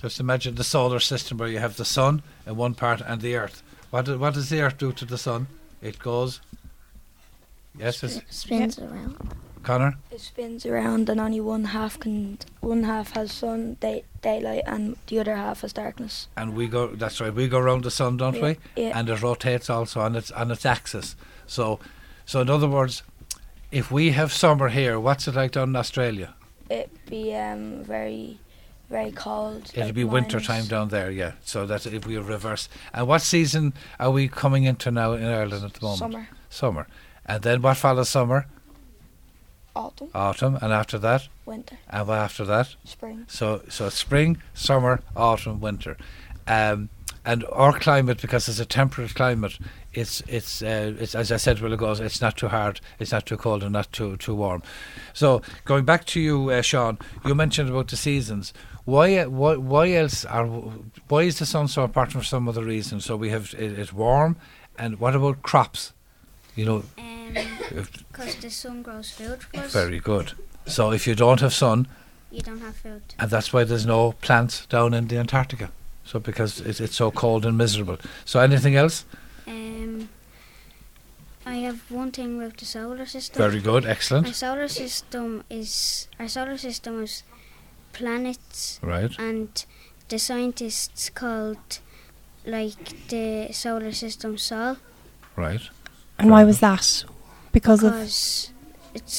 Just 0.00 0.20
imagine 0.20 0.54
the 0.56 0.64
solar 0.64 1.00
system 1.00 1.38
where 1.38 1.48
you 1.48 1.58
have 1.58 1.76
the 1.76 1.84
sun 1.84 2.22
in 2.46 2.56
one 2.56 2.74
part 2.74 3.00
and 3.00 3.20
the 3.20 3.36
earth. 3.36 3.62
What, 3.90 4.04
do, 4.06 4.18
what 4.18 4.34
does 4.34 4.48
the 4.50 4.60
earth 4.60 4.78
do 4.78 4.92
to 4.92 5.04
the 5.04 5.18
sun? 5.18 5.46
It 5.80 5.98
goes 5.98 6.40
Yes, 7.78 8.02
it's, 8.02 8.20
Spins 8.28 8.78
around. 8.78 9.16
Connor. 9.62 9.94
It 10.10 10.20
spins 10.20 10.66
around 10.66 11.08
and 11.08 11.18
only 11.20 11.40
one 11.40 11.64
half 11.66 11.98
can 11.98 12.38
one 12.60 12.82
half 12.82 13.12
has 13.12 13.32
sun 13.32 13.74
day, 13.80 14.02
daylight 14.20 14.64
and 14.66 14.96
the 15.06 15.20
other 15.20 15.36
half 15.36 15.60
has 15.62 15.72
darkness. 15.72 16.26
And 16.36 16.54
we 16.54 16.66
go. 16.66 16.88
That's 16.88 17.20
right. 17.20 17.32
We 17.32 17.48
go 17.48 17.58
around 17.58 17.84
the 17.84 17.90
sun, 17.90 18.16
don't 18.18 18.34
Yeah, 18.34 18.42
we? 18.42 18.56
yeah. 18.76 18.98
And 18.98 19.08
it 19.08 19.22
rotates 19.22 19.70
also 19.70 20.00
on 20.00 20.16
its 20.16 20.30
on 20.32 20.50
its 20.50 20.66
axis. 20.66 21.16
So, 21.46 21.78
so 22.26 22.40
in 22.40 22.50
other 22.50 22.68
words, 22.68 23.02
if 23.70 23.90
we 23.90 24.10
have 24.10 24.32
summer 24.32 24.68
here, 24.68 24.98
what's 25.00 25.26
it 25.28 25.34
like 25.36 25.52
down 25.52 25.68
in 25.70 25.76
Australia? 25.76 26.34
It 26.78 26.88
be 27.06 27.34
um 27.34 27.84
very 27.84 28.38
very 28.90 29.12
cold. 29.12 29.70
It'll 29.74 29.84
like 29.86 29.94
be 29.94 30.04
winter 30.04 30.38
time 30.40 30.66
down 30.66 30.88
there, 30.88 31.10
yeah. 31.10 31.32
So 31.44 31.66
that's 31.66 31.86
if 31.86 32.06
we 32.06 32.16
reverse. 32.18 32.68
And 32.94 33.06
what 33.08 33.22
season 33.22 33.72
are 33.98 34.10
we 34.10 34.28
coming 34.28 34.64
into 34.64 34.90
now 34.90 35.12
in 35.12 35.24
Ireland 35.24 35.64
at 35.64 35.72
the 35.74 35.82
moment? 35.86 35.98
Summer, 35.98 36.28
Summer. 36.50 36.86
And 37.26 37.42
then 37.42 37.62
what 37.62 37.76
follows 37.76 38.08
summer? 38.08 38.46
autumn, 39.74 40.10
Autumn. 40.14 40.58
And 40.60 40.72
after 40.72 40.98
that? 40.98 41.28
winter, 41.46 41.78
And 41.88 42.06
what 42.08 42.18
after 42.18 42.44
that? 42.44 42.76
spring. 42.84 43.24
So 43.28 43.62
so 43.68 43.88
spring, 43.88 44.30
summer, 44.54 45.00
autumn, 45.16 45.60
winter, 45.60 45.96
um, 46.46 46.88
and 47.24 47.44
our 47.52 47.72
climate 47.78 48.20
because 48.20 48.48
it's 48.48 48.60
a 48.60 48.66
temperate 48.66 49.14
climate. 49.14 49.58
It's 49.94 50.22
it's 50.26 50.62
uh, 50.62 50.94
it's 50.98 51.14
as 51.14 51.30
I 51.30 51.36
said 51.36 51.58
a 51.58 51.62
while 51.62 51.72
ago. 51.74 51.92
It's 51.92 52.20
not 52.20 52.36
too 52.36 52.48
hard. 52.48 52.80
It's 52.98 53.12
not 53.12 53.26
too 53.26 53.36
cold 53.36 53.62
and 53.62 53.72
not 53.72 53.92
too 53.92 54.16
too 54.16 54.34
warm. 54.34 54.62
So 55.12 55.42
going 55.64 55.84
back 55.84 56.06
to 56.06 56.20
you, 56.20 56.50
uh, 56.50 56.62
Sean, 56.62 56.98
you 57.26 57.34
mentioned 57.34 57.68
about 57.68 57.88
the 57.88 57.96
seasons. 57.96 58.54
Why 58.84 59.18
uh, 59.18 59.28
why 59.28 59.56
why 59.56 59.92
else 59.92 60.24
are 60.24 60.46
why 61.08 61.22
is 61.24 61.38
the 61.38 61.46
sun 61.46 61.68
so 61.68 61.84
important 61.84 62.16
for 62.16 62.24
some 62.24 62.48
other 62.48 62.64
reason? 62.64 63.00
So 63.00 63.16
we 63.16 63.28
have 63.30 63.54
it, 63.58 63.78
it's 63.78 63.92
warm, 63.92 64.36
and 64.78 64.98
what 64.98 65.14
about 65.14 65.42
crops? 65.42 65.92
You 66.56 66.64
know, 66.66 66.82
Because 68.08 68.36
the 68.36 68.50
sun 68.50 68.82
grows 68.82 69.10
food 69.10 69.42
for 69.42 69.60
us. 69.60 69.72
very 69.72 70.00
good. 70.00 70.32
So 70.66 70.90
if 70.92 71.06
you 71.06 71.14
don't 71.14 71.40
have 71.40 71.52
sun, 71.54 71.86
You 72.30 72.42
don't 72.42 72.60
have 72.60 72.76
food. 72.76 73.02
and 73.18 73.30
that's 73.30 73.52
why 73.52 73.64
there's 73.64 73.86
no 73.86 74.12
plants 74.20 74.66
down 74.66 74.94
in 74.94 75.08
the 75.08 75.16
Antarctica. 75.18 75.70
So 76.04 76.18
because 76.18 76.60
it's, 76.60 76.80
it's 76.80 76.96
so 76.96 77.10
cold 77.10 77.46
and 77.46 77.56
miserable. 77.56 77.96
So 78.24 78.40
anything 78.40 78.74
else? 78.76 79.04
Um, 79.52 80.08
I 81.44 81.56
have 81.66 81.78
one 81.90 82.10
thing 82.12 82.38
about 82.40 82.56
the 82.56 82.64
solar 82.64 83.06
system. 83.06 83.38
Very 83.38 83.60
good, 83.60 83.84
excellent. 83.84 84.26
Our 84.26 84.30
excellent. 84.30 84.36
solar 84.36 84.68
system 84.68 85.44
is 85.50 86.08
our 86.18 86.28
solar 86.28 86.56
system 86.56 87.02
is 87.02 87.22
planets, 87.92 88.78
Right, 88.82 89.10
and 89.18 89.48
the 90.08 90.18
scientists 90.18 91.10
called 91.10 91.80
like 92.46 93.08
the 93.08 93.52
solar 93.52 93.92
system 93.92 94.38
Sol 94.38 94.76
right. 95.36 95.60
And 96.18 96.30
why 96.30 96.44
was 96.44 96.60
that? 96.60 97.04
Because 97.52 97.82
of 97.84 97.94
it's 97.94 98.52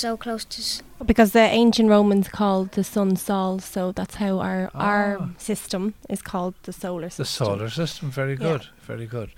so 0.06 0.16
close 0.18 0.46
to. 0.46 0.62
s- 0.62 0.82
because 1.06 1.32
the 1.32 1.40
ancient 1.42 1.90
Romans 1.90 2.28
called 2.30 2.72
the 2.72 2.84
sun 2.84 3.16
Sol, 3.18 3.60
so 3.60 3.92
that's 3.92 4.16
how 4.16 4.40
our 4.40 4.72
Ah. 4.74 4.80
our 4.90 5.30
system 5.38 5.94
is 6.10 6.22
called 6.22 6.54
the 6.64 6.72
solar 6.74 7.10
system. 7.10 7.24
The 7.24 7.46
solar 7.46 7.70
system, 7.70 8.12
very 8.12 8.34
Yeah. 8.34 8.38
good, 8.48 8.68
very 8.88 9.06
good. 9.08 9.30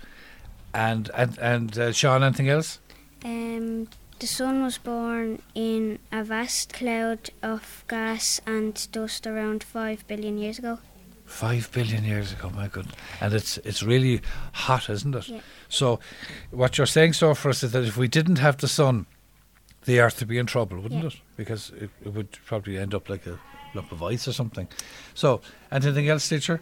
And 0.76 1.10
and 1.16 1.38
and 1.40 1.78
uh, 1.80 1.92
Sean, 1.94 2.22
anything 2.24 2.50
else? 2.50 2.80
Um, 3.24 3.88
the 4.20 4.28
sun 4.28 4.62
was 4.62 4.78
born 4.78 5.42
in 5.56 6.00
a 6.12 6.24
vast 6.24 6.74
cloud 6.74 7.30
of 7.42 7.84
gas 7.88 8.42
and 8.46 8.88
dust 8.92 9.26
around 9.26 9.64
five 9.64 10.06
billion 10.08 10.38
years 10.38 10.60
ago. 10.60 10.80
Five 11.26 11.72
billion 11.72 12.04
years 12.04 12.34
ago, 12.34 12.50
my 12.50 12.68
good. 12.68 12.88
And 13.22 13.34
it's 13.34 13.58
it's 13.60 13.82
really 13.84 14.22
hot, 14.52 14.90
isn't 14.90 15.16
it? 15.16 15.28
Yeah. 15.30 15.40
So, 15.70 16.00
what 16.52 16.78
you're 16.78 16.86
saying 16.88 17.14
so 17.14 17.34
for 17.34 17.50
us 17.50 17.64
is 17.64 17.72
that 17.72 17.84
if 17.86 17.98
we 17.98 18.08
didn't 18.08 18.38
have 18.40 18.58
the 18.58 18.68
sun, 18.68 19.06
the 19.86 20.00
Earth 20.02 20.20
would 20.20 20.28
be 20.30 20.38
in 20.38 20.46
trouble, 20.46 20.80
wouldn't 20.82 21.02
Yeah. 21.02 21.08
it? 21.08 21.16
Because 21.38 21.72
it, 21.80 21.90
it 22.04 22.14
would 22.14 22.32
probably 22.46 22.78
end 22.78 22.94
up 22.94 23.10
like 23.10 23.26
a 23.26 23.40
lump 23.74 23.92
of 23.92 24.04
ice 24.04 24.28
or 24.28 24.34
something. 24.34 24.68
So, 25.14 25.40
anything 25.72 26.10
else, 26.10 26.28
teacher? 26.30 26.60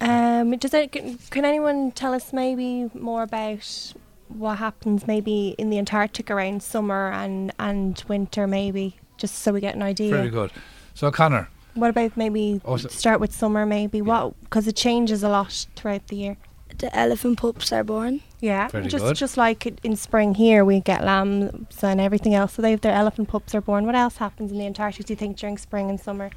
Um, 0.00 0.50
does 0.56 0.74
it, 0.74 0.92
can, 0.92 1.18
can 1.30 1.44
anyone 1.44 1.92
tell 1.92 2.12
us 2.14 2.32
maybe 2.32 2.90
more 2.94 3.22
about 3.22 3.92
what 4.28 4.58
happens 4.58 5.06
maybe 5.06 5.54
in 5.58 5.70
the 5.70 5.78
Antarctic 5.78 6.30
around 6.30 6.62
summer 6.62 7.10
and 7.12 7.52
and 7.58 8.02
winter 8.08 8.46
maybe 8.46 8.96
just 9.18 9.36
so 9.36 9.52
we 9.52 9.60
get 9.60 9.74
an 9.76 9.82
idea. 9.82 10.10
Very 10.10 10.30
good. 10.30 10.50
So, 10.94 11.10
Connor, 11.10 11.48
What 11.74 11.90
about 11.90 12.16
maybe 12.16 12.60
Oh, 12.64 12.76
so- 12.76 12.88
start 12.88 13.20
with 13.20 13.32
summer 13.32 13.64
maybe? 13.66 14.00
What 14.02 14.34
because 14.40 14.66
it 14.66 14.74
changes 14.76 15.22
a 15.22 15.28
lot 15.28 15.66
throughout 15.76 16.08
the 16.08 16.16
year. 16.16 16.36
The 16.78 16.94
elephant 16.96 17.38
pups 17.38 17.70
are 17.72 17.84
born. 17.84 18.22
Yeah, 18.40 18.66
Very 18.68 18.88
just 18.88 19.04
good. 19.04 19.14
just 19.16 19.36
like 19.36 19.66
in 19.84 19.94
spring 19.94 20.34
here 20.34 20.64
we 20.64 20.80
get 20.80 21.04
lambs 21.04 21.84
and 21.84 22.00
everything 22.00 22.34
else. 22.34 22.54
So 22.54 22.62
they 22.62 22.70
have 22.72 22.80
their 22.80 22.94
elephant 22.94 23.28
pups 23.28 23.54
are 23.54 23.60
born. 23.60 23.84
What 23.86 23.94
else 23.94 24.16
happens 24.16 24.50
in 24.50 24.58
the 24.58 24.66
Antarctic? 24.66 25.06
Do 25.06 25.12
you 25.12 25.16
think 25.16 25.36
during 25.36 25.58
spring 25.58 25.90
and 25.90 26.00
summer? 26.00 26.30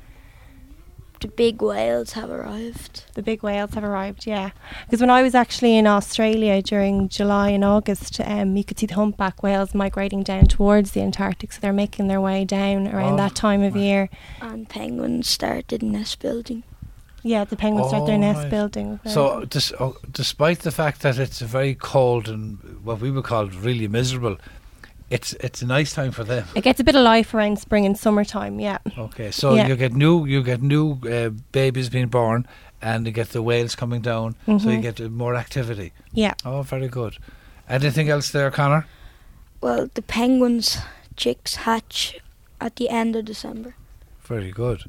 The 1.22 1.28
big 1.30 1.62
whales 1.62 2.12
have 2.14 2.30
arrived. 2.30 3.06
The 3.14 3.22
big 3.24 3.42
whales 3.42 3.74
have 3.74 3.84
arrived, 3.84 4.28
yeah. 4.28 4.52
Because 4.86 5.00
when 5.02 5.10
I 5.10 5.24
was 5.24 5.34
actually 5.34 5.78
in 5.78 5.88
Australia 5.88 6.62
during 6.62 7.10
July 7.10 7.50
and 7.50 7.64
August, 7.64 8.20
um, 8.20 8.56
you 8.58 8.64
could 8.64 8.78
see 8.80 8.86
the 8.86 8.96
humpback 8.96 9.42
whales 9.42 9.74
migrating 9.74 10.24
down 10.24 10.46
towards 10.46 10.92
the 10.92 11.02
Antarctic. 11.02 11.54
So 11.54 11.60
they're 11.62 11.74
making 11.74 12.08
their 12.08 12.22
way 12.22 12.46
down 12.46 12.88
around 12.88 13.14
Oh, 13.14 13.18
that 13.18 13.36
time 13.36 13.64
of 13.64 13.74
right. 13.76 13.84
year. 13.84 14.10
And 14.42 14.68
penguins 14.70 15.28
started 15.30 15.82
nest 15.82 16.20
building. 16.20 16.64
Yeah, 17.24 17.44
the 17.44 17.56
penguins 17.56 17.88
start 17.88 18.06
their 18.06 18.16
Oh, 18.16 18.20
nest 18.20 18.40
right. 18.44 18.50
building. 18.52 19.00
So, 19.08 19.46
dis- 19.46 19.74
oh, 19.80 19.98
despite 20.12 20.60
the 20.60 20.72
fact 20.72 21.02
that 21.02 21.18
it's 21.18 21.40
very 21.40 21.74
cold 21.74 22.28
and 22.30 22.60
what 22.84 23.00
we 23.00 23.10
would 23.10 23.24
call 23.24 23.48
really 23.48 23.88
miserable, 23.88 24.38
it's 25.10 25.34
it's 25.34 25.62
a 25.62 25.66
nice 25.66 25.94
time 25.94 26.12
for 26.12 26.24
them. 26.24 26.46
it 26.56 26.64
gets 26.64 26.80
a 26.80 26.84
bit 26.84 26.96
of 26.96 27.04
life 27.04 27.34
around 27.34 27.60
spring 27.60 27.86
and 27.86 27.98
summertime, 27.98 28.60
yeah. 28.60 28.78
Okay, 28.98 29.32
so 29.32 29.54
Yeah. 29.56 29.68
you 29.68 29.76
get 29.76 29.94
new 29.94 30.26
you 30.26 30.44
get 30.44 30.62
new 30.62 31.00
uh, 31.10 31.30
babies 31.52 31.90
being 31.90 32.08
born, 32.10 32.46
and 32.82 33.06
you 33.06 33.12
get 33.14 33.30
the 33.30 33.42
whales 33.42 33.76
coming 33.76 34.02
down, 34.02 34.36
so 34.46 34.52
you 34.70 34.78
Mhm. 34.80 34.82
get 34.82 35.02
uh, 35.02 35.10
more 35.10 35.36
activity. 35.36 35.92
Yeah. 36.14 36.34
Oh, 36.44 36.62
very 36.64 36.88
good. 36.88 37.18
Anything 37.70 38.10
else 38.10 38.32
there, 38.32 38.52
Connor? 38.52 38.86
Well, 39.62 39.90
the 39.94 40.02
penguins' 40.02 40.78
chicks 41.16 41.56
hatch 41.56 42.20
at 42.60 42.76
the 42.76 42.90
end 42.90 43.16
of 43.16 43.26
December. 43.26 43.74
Very 44.28 44.52
good. 44.52 44.84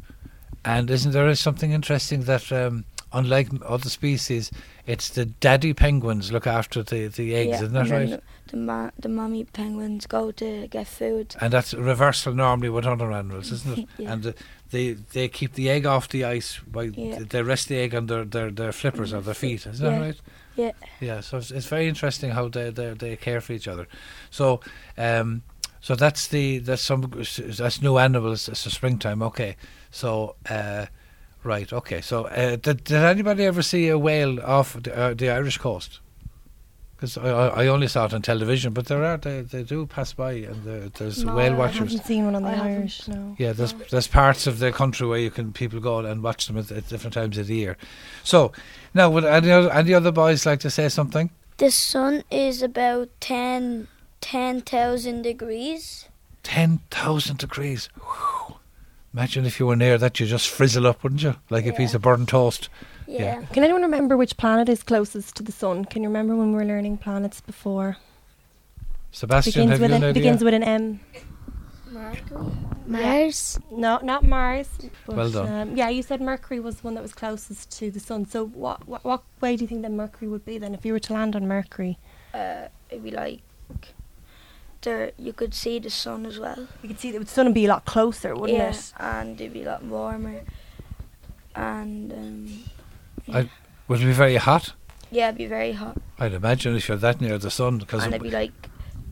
And 0.65 0.91
isn't 0.91 1.13
there 1.13 1.35
something 1.35 1.73
interesting 1.73 2.25
that, 2.25 2.51
um, 2.53 2.85
unlike 3.17 3.49
other 3.65 3.89
species, 3.89 4.51
it's 4.87 5.09
the 5.09 5.25
daddy 5.27 5.73
penguins 5.75 6.31
look 6.31 6.47
after 6.47 6.83
the, 6.83 7.09
the 7.09 7.35
eggs, 7.35 7.49
yeah, 7.51 7.57
isn't 7.57 7.73
that 7.73 7.89
right? 7.91 8.11
The, 8.11 8.23
the, 8.49 8.57
ma- 8.57 8.91
the 8.99 9.09
mommy 9.09 9.45
penguins 9.45 10.07
go 10.07 10.31
to 10.33 10.69
get 10.69 10.87
food. 10.87 11.35
And 11.41 11.53
that's 11.53 11.73
a 11.73 11.81
reversal 11.81 12.35
normally 12.35 12.69
with 12.69 12.87
other 12.87 13.11
animals, 13.13 13.51
isn't 13.53 13.79
it? 13.79 13.89
Yeah. 13.99 14.13
And 14.13 14.23
the, 14.23 14.35
they 14.71 14.93
they 15.13 15.29
keep 15.29 15.53
the 15.55 15.71
egg 15.71 15.87
off 15.87 16.09
the 16.09 16.25
ice 16.25 16.61
by 16.67 16.85
Yeah. 16.95 17.21
they 17.29 17.43
rest 17.43 17.69
the 17.69 17.77
egg 17.79 17.95
on 17.95 18.07
their, 18.07 18.25
their, 18.25 18.51
their 18.51 18.73
flippers 18.73 19.13
or 19.13 19.21
their 19.21 19.35
feet, 19.35 19.67
is 19.67 19.79
that 19.79 19.93
Yeah. 19.93 20.01
right? 20.01 20.21
Yeah. 20.57 20.73
Yeah, 21.01 21.21
so 21.21 21.39
it's, 21.39 21.51
it's 21.51 21.67
very 21.67 21.87
interesting 21.89 22.31
how 22.31 22.49
they, 22.49 22.71
they 22.71 22.95
they 22.95 23.17
care 23.17 23.41
for 23.41 23.53
each 23.53 23.69
other. 23.69 23.87
So 24.31 24.61
um 24.99 25.43
so 25.81 25.95
that's 25.95 26.29
the 26.29 26.59
that's 26.59 26.83
some 26.83 27.03
that's 27.59 27.81
new 27.83 27.99
animals. 27.99 28.49
It's 28.49 28.65
the 28.65 28.71
springtime. 28.71 29.23
Okay, 29.23 29.57
so 29.91 30.35
uh, 30.51 30.87
right. 31.47 31.73
Okay, 31.73 32.01
so 32.01 32.25
uh, 32.27 32.57
did 32.57 32.85
did 32.85 33.03
anybody 33.03 33.45
ever 33.45 33.63
see 33.63 33.89
a 33.89 33.99
whale 33.99 34.41
off 34.41 34.75
the, 34.83 34.97
uh, 34.97 35.15
the 35.15 35.31
Irish 35.31 35.59
coast? 35.59 36.01
Because 36.97 37.19
I, 37.19 37.29
I 37.29 37.47
I 37.65 37.67
only 37.67 37.89
saw 37.89 38.07
it 38.07 38.15
on 38.15 38.23
television, 38.23 38.73
but 38.73 38.87
there 38.87 39.05
are 39.05 39.17
they, 39.19 39.43
they 39.43 39.63
do 39.63 39.87
pass 39.87 40.13
by 40.15 40.33
and 40.33 40.65
there, 40.65 40.89
there's 40.89 41.25
No, 41.25 41.35
whale 41.35 41.53
I 41.53 41.57
I 41.57 41.59
watchers. 41.59 41.93
haven't 41.93 42.05
seen 42.07 42.25
one 42.25 42.35
on 42.35 42.43
the 42.43 42.49
I. 42.51 42.71
Irish, 42.73 43.07
no. 43.09 43.35
Yeah, 43.39 43.53
there's 43.53 43.75
there's 43.91 44.07
parts 44.09 44.47
of 44.47 44.59
the 44.59 44.73
country 44.73 45.07
where 45.07 45.19
you 45.19 45.31
can 45.31 45.53
people 45.53 45.79
go 45.81 45.99
and 46.01 46.23
watch 46.23 46.47
them 46.47 46.57
at, 46.59 46.71
at 46.73 46.89
different 46.89 47.15
times 47.15 47.37
of 47.39 47.47
the 47.47 47.55
year. 47.57 47.77
So 48.25 48.53
now, 48.95 49.11
would 49.11 49.25
any 49.25 49.51
other, 49.51 49.71
any 49.73 49.93
other 49.95 50.11
boys 50.13 50.47
like 50.47 50.61
to 50.61 50.71
say 50.71 50.89
something? 50.89 51.31
The 51.59 51.71
sun 51.71 52.25
is 52.31 52.63
about 52.63 53.09
10 53.21 53.89
10,000 54.21 55.23
degrees. 55.23 56.09
Ten 56.43 56.81
thousand 56.91 57.39
degrees. 57.39 57.89
Whew. 57.97 58.56
Imagine 59.17 59.47
if 59.47 59.59
you 59.59 59.67
were 59.67 59.77
near 59.77 59.97
that, 59.97 60.21
you'd 60.21 60.27
just 60.27 60.47
frizzle 60.47 60.87
up, 60.87 61.03
wouldn't 61.03 61.23
you? 61.23 61.37
Like 61.49 61.65
a 61.65 61.73
piece 61.73 61.95
of 61.95 62.03
burnt 62.03 62.29
toast. 62.29 62.69
Yeah. 63.07 63.41
Yeah. 63.41 63.47
Can 63.47 63.65
anyone 63.65 63.81
remember 63.81 64.15
which 64.15 64.37
planet 64.37 64.69
is 64.69 64.83
closest 64.83 65.37
to 65.37 65.43
the 65.43 65.53
sun? 65.53 65.87
Can 65.87 66.03
you 66.03 66.11
remember 66.11 66.37
when 66.37 66.53
we 66.53 66.59
were 66.59 66.67
learning 66.67 66.99
planets 66.99 67.41
before? 67.41 67.97
Sebastian, 69.13 69.53
begins 69.53 69.71
have 69.71 69.81
with 69.81 69.91
you 69.91 69.97
an 69.97 70.03
an 70.03 70.11
idea? 70.11 70.23
begins 70.23 70.45
with 70.45 70.53
an 70.53 70.63
M. 70.63 71.01
Mercury. 71.91 72.47
Mars. 72.87 73.59
No, 73.71 74.01
not 74.03 74.23
Mars. 74.23 74.69
But, 75.07 75.17
Well 75.17 75.31
done. 75.31 75.51
Um, 75.71 75.77
yeah, 75.77 75.89
you 75.89 76.03
said 76.03 76.21
Mercury 76.21 76.61
was 76.61 76.77
the 76.77 76.83
one 76.83 76.95
that 76.97 77.03
was 77.03 77.15
closest 77.15 77.71
to 77.79 77.91
the 77.91 78.01
sun. 78.01 78.27
So 78.27 78.45
what, 78.45 78.87
what 78.87 79.03
what 79.03 79.23
way 79.41 79.57
do 79.57 79.65
you 79.65 79.69
think 79.69 79.81
that 79.81 79.93
Mercury 79.93 80.29
would 80.29 80.45
be 80.45 80.59
then 80.59 80.75
if 80.75 80.85
you 80.85 80.93
were 80.93 81.01
to 81.01 81.15
land 81.15 81.35
on 81.35 81.49
Mercury? 81.49 81.97
Uh, 82.35 82.69
it'd 82.91 83.03
be 83.03 83.13
like 83.13 83.41
there. 84.87 85.11
You 85.19 85.33
could 85.35 85.53
see 85.53 85.79
the 85.79 85.91
sun 85.91 86.25
as 86.25 86.39
well. 86.39 86.67
You 86.83 86.89
could 86.89 86.99
see 87.01 87.11
that 87.11 87.19
the 87.21 87.27
sun 87.27 87.45
would 87.47 87.55
be 87.55 87.67
a 87.67 87.69
lot 87.69 87.85
closer, 87.85 88.35
wouldn't 88.35 88.59
yeah, 88.59 88.71
it? 88.71 88.93
and 88.99 89.39
it'd 89.41 89.53
be 89.53 89.65
a 89.65 89.67
lot 89.73 89.83
warmer. 89.85 90.41
And 91.55 92.13
um, 92.13 92.65
I- 93.35 93.51
Would 93.89 94.01
it 94.01 94.07
be 94.07 94.13
very 94.13 94.37
hot? 94.37 94.73
yeah, 95.11 95.29
it'd 95.29 95.39
be 95.39 95.47
very 95.47 95.73
hot. 95.73 95.97
I'd 96.19 96.33
imagine 96.33 96.77
if 96.77 96.89
you're 96.89 96.97
that 96.99 97.21
near 97.21 97.39
the 97.39 97.51
sun, 97.51 97.79
because 97.79 98.05
and 98.05 98.15
it'd 98.15 98.23
be 98.23 98.31
like 98.31 98.53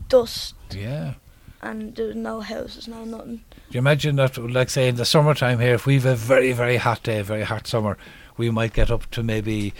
dust, 0.08 0.54
Yeah. 0.70 1.14
and 1.62 1.94
there's 1.96 2.16
no 2.16 2.40
houses, 2.40 2.88
no 2.88 3.04
nothing. 3.04 3.36
Do 3.70 3.72
you 3.72 3.78
imagine 3.78 4.16
that, 4.16 4.36
like 4.38 4.70
say 4.70 4.88
in 4.88 4.96
the 4.96 5.04
summertime 5.04 5.58
here, 5.60 5.74
if 5.74 5.86
we've 5.86 6.04
a 6.06 6.14
very, 6.14 6.52
very 6.52 6.76
hot 6.76 7.02
day, 7.02 7.22
very 7.22 7.44
hot 7.44 7.66
summer, 7.66 7.96
we 8.36 8.50
might 8.50 8.72
get 8.72 8.90
up 8.90 9.10
to 9.12 9.22
maybe 9.22 9.72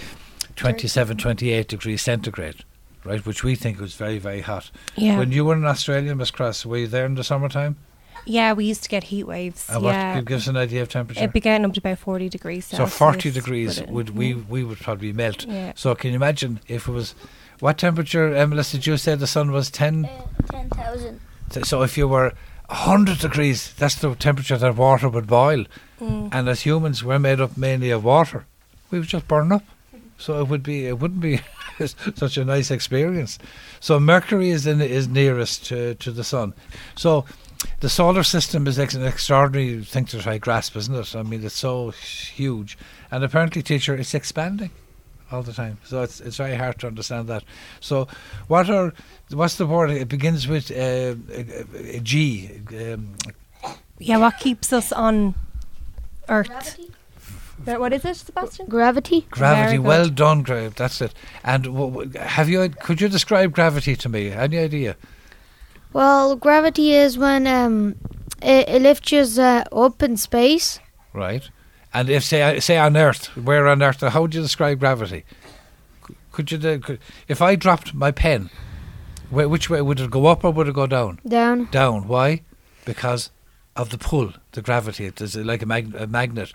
27, 0.57 1.17
28 1.19 1.69
degrees 1.69 2.03
centigrade, 2.03 2.65
right? 3.05 3.25
Which 3.25 3.45
we 3.45 3.55
think 3.55 3.81
was 3.81 3.95
very, 3.95 4.19
very 4.19 4.41
hot. 4.41 4.71
Yeah. 4.97 5.19
When 5.19 5.33
you 5.33 5.45
were 5.45 5.55
in 5.55 5.65
Australia, 5.65 6.15
Miss 6.15 6.31
Cross, 6.31 6.67
were 6.67 6.79
you 6.79 6.87
there 6.87 7.07
in 7.07 7.15
the 7.15 7.25
summertime? 7.25 7.77
yeah, 8.27 8.53
we 8.53 8.65
used 8.65 8.83
to 8.83 8.89
get 8.89 9.05
heat 9.05 9.25
waves. 9.25 9.69
And 9.69 9.83
what 9.83 9.93
yeah. 9.93 10.15
could 10.15 10.27
give 10.27 10.39
us 10.39 10.47
an 10.47 10.57
idea 10.57 10.83
of 10.83 10.89
temperature? 10.89 11.21
It'd 11.21 11.33
be 11.33 11.41
getting 11.41 11.65
up 11.65 11.75
to 11.75 11.81
about 11.81 11.99
40 11.99 12.29
degrees 12.29 12.67
so 12.67 12.87
40 12.87 13.31
degrees 13.31 13.81
but 13.81 13.91
would 13.91 14.11
we 14.11 14.35
we 14.35 14.65
would 14.65 14.79
probably 14.79 15.13
melt. 15.13 15.47
Yeah. 15.47 15.73
So 15.77 15.95
can 15.95 16.11
you 16.11 16.17
imagine 16.17 16.61
if 16.69 16.89
it 16.89 16.93
was 16.93 17.15
what 17.61 17.79
temperature, 17.79 18.35
Emily, 18.35 18.63
did 18.63 18.87
you 18.87 18.97
say 18.97 19.15
the 19.15 19.27
sun 19.27 19.53
was 19.53 19.71
10? 19.71 20.07
Uh, 20.07 20.27
10,000. 20.51 21.21
So 21.63 21.83
if 21.83 21.97
you 21.97 22.09
were 22.09 22.35
100 22.67 23.19
degrees, 23.19 23.73
that's 23.75 23.95
the 23.97 24.15
temperature 24.15 24.57
that 24.57 24.77
water 24.77 25.09
would 25.09 25.27
boil. 25.27 25.65
Mm. 26.01 26.31
And 26.33 26.49
as 26.49 26.63
humans, 26.63 27.05
we're 27.05 27.19
made 27.19 27.41
up 27.41 27.57
mainly 27.57 27.91
of 27.91 28.05
water. 28.05 28.47
We 28.91 28.99
would 28.99 29.09
just 29.09 29.29
burn 29.29 29.53
up. 29.53 29.63
So 30.19 30.41
it 30.41 30.49
would 30.49 30.63
be, 30.63 30.87
it 30.87 30.99
wouldn't 30.99 31.21
be 31.21 31.41
such 32.15 32.37
a 32.37 32.45
nice 32.45 32.71
experience. 32.71 33.39
So 33.81 33.99
Mercury 33.99 34.51
is 34.51 34.67
in, 34.67 34.81
is 34.81 35.09
nearest 35.09 35.67
to, 35.67 35.95
to 35.97 36.11
the 36.13 36.25
sun. 36.25 36.55
So 36.97 37.25
the 37.81 37.89
solar 37.89 38.23
system 38.23 38.67
is 38.67 38.79
ex- 38.79 38.95
an 38.95 39.05
extraordinary 39.05 39.83
thing 39.85 40.05
to 40.07 40.19
try 40.19 40.39
grasp, 40.39 40.77
isn't 40.77 40.95
it? 40.95 41.17
I 41.17 41.23
mean, 41.23 41.45
it's 41.45 41.55
so 41.55 41.91
huge, 41.91 42.77
and 43.11 43.25
apparently, 43.25 43.63
teacher, 43.63 43.95
it's 43.95 44.15
expanding 44.15 44.71
all 45.33 45.43
the 45.43 45.53
time. 45.53 45.79
So 45.85 46.03
it's 46.03 46.21
it's 46.21 46.37
very 46.37 46.57
hard 46.57 46.79
to 46.81 46.87
understand 46.87 47.29
that. 47.29 47.45
So 47.81 48.07
what 48.49 48.69
are 48.71 48.93
what's 49.31 49.57
the 49.57 49.67
word? 49.67 49.91
It 49.91 50.09
begins 50.09 50.47
with 50.47 50.71
uh, 50.71 51.17
a, 51.33 51.97
a 51.97 52.01
G. 52.01 52.51
Um, 52.69 53.15
Yeah, 53.99 54.19
what 54.19 54.39
keeps 54.39 54.73
us 54.73 54.93
on 54.93 55.35
Earth? 56.29 56.49
Gravity. 56.49 56.91
What 57.67 57.93
is 57.93 58.05
it, 58.05 58.17
Sebastian? 58.17 58.67
Gravity. 58.67 59.27
Gravity, 59.31 59.63
Very 59.65 59.77
good. 59.79 59.87
well 59.87 60.09
done, 60.09 60.43
Grave. 60.43 60.75
That's 60.75 61.01
it. 61.01 61.15
And 61.43 61.65
w- 61.65 61.91
w- 61.91 62.13
have 62.19 62.49
you? 62.49 62.69
Could 62.69 63.01
you 63.01 63.09
describe 63.09 63.53
gravity 63.53 63.97
to 63.97 64.09
me? 64.09 64.31
Any 64.31 64.59
idea? 64.59 64.97
Well, 65.93 66.37
gravity 66.37 66.93
is 66.93 67.17
when 67.17 67.47
um, 67.47 67.95
it, 68.43 68.69
it 68.69 68.83
lifts 68.83 69.13
you 69.13 69.21
uh, 69.43 69.65
up 69.73 70.03
in 70.03 70.17
space. 70.17 70.81
Right. 71.13 71.49
And 71.93 72.11
if 72.11 72.25
say 72.25 72.59
say 72.61 72.77
on 72.79 72.97
Earth, 72.97 73.27
where 73.37 73.69
on 73.69 73.83
Earth? 73.83 74.01
How 74.01 74.23
would 74.23 74.35
you 74.35 74.43
describe 74.43 74.81
gravity? 74.81 75.25
Could 76.33 76.51
you? 76.51 76.59
Could, 76.81 76.99
if 77.29 77.41
I 77.41 77.55
dropped 77.55 77.95
my 77.95 78.11
pen, 78.11 78.51
wh- 79.31 79.49
which 79.49 79.71
way 79.71 79.81
would 79.81 80.01
it 80.01 80.11
go 80.11 80.27
up 80.27 80.45
or 80.45 80.51
would 80.51 80.69
it 80.69 80.75
go 80.75 80.87
down? 80.89 81.21
Down. 81.27 81.69
Down. 81.71 82.09
Why? 82.09 82.43
Because 82.85 83.31
of 83.77 83.91
the 83.91 83.99
pull, 83.99 84.33
the 84.53 84.63
gravity. 84.63 85.07
It 85.07 85.21
is 85.21 85.37
like 85.37 85.63
a, 85.63 85.67
mag- 85.67 85.95
a 85.95 86.07
magnet. 86.09 86.53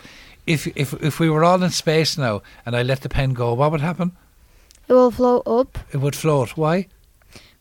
If 0.50 0.68
if 0.76 0.94
if 0.94 1.20
we 1.20 1.30
were 1.30 1.44
all 1.44 1.64
in 1.64 1.70
space 1.70 2.18
now 2.18 2.42
and 2.66 2.76
I 2.76 2.82
let 2.84 3.02
the 3.02 3.10
pen 3.10 3.34
go, 3.34 3.54
what 3.54 3.72
would 3.72 3.82
happen? 3.82 4.12
It 4.88 4.94
will 4.94 5.12
float 5.12 5.44
up 5.46 5.78
It 5.94 5.98
would 5.98 6.16
float. 6.16 6.58
Why? 6.58 6.88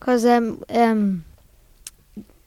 because 0.00 0.24
um 0.24 0.62
um 0.70 1.24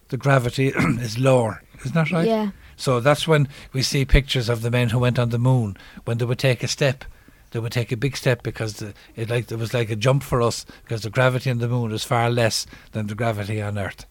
The 0.07 0.17
gravity 0.17 0.67
is 1.01 1.17
lower. 1.17 1.61
Isn't 1.79 1.93
that 1.93 2.11
right? 2.11 2.27
yeah 2.27 2.49
So 2.75 2.99
that's 2.99 3.27
when 3.27 3.47
we 3.73 3.83
see 3.83 4.05
pictures 4.05 4.49
of 4.49 4.61
the 4.61 4.71
men 4.71 4.89
who 4.89 4.99
went 4.99 5.19
on 5.19 5.29
the 5.29 5.37
moon. 5.37 5.77
When 6.05 6.17
they 6.17 6.25
would 6.25 6.39
take 6.39 6.63
a 6.63 6.67
step, 6.67 7.05
they 7.51 7.59
would 7.59 7.71
take 7.71 7.91
a 7.91 7.97
big 7.97 8.17
step 8.17 8.41
because 8.43 8.73
the, 8.73 8.93
it 9.15 9.29
like 9.29 9.51
it 9.51 9.59
was 9.59 9.73
like 9.73 9.93
a 9.93 9.95
jump 9.95 10.23
for 10.23 10.41
us 10.41 10.65
because 10.83 11.01
the 11.03 11.11
gravity 11.11 11.51
on 11.51 11.59
the 11.59 11.67
moon 11.67 11.91
is 11.91 12.03
far 12.03 12.29
less 12.31 12.65
than 12.93 13.07
the 13.07 13.15
gravity 13.15 13.61
on 13.61 13.77
Earth. 13.77 14.05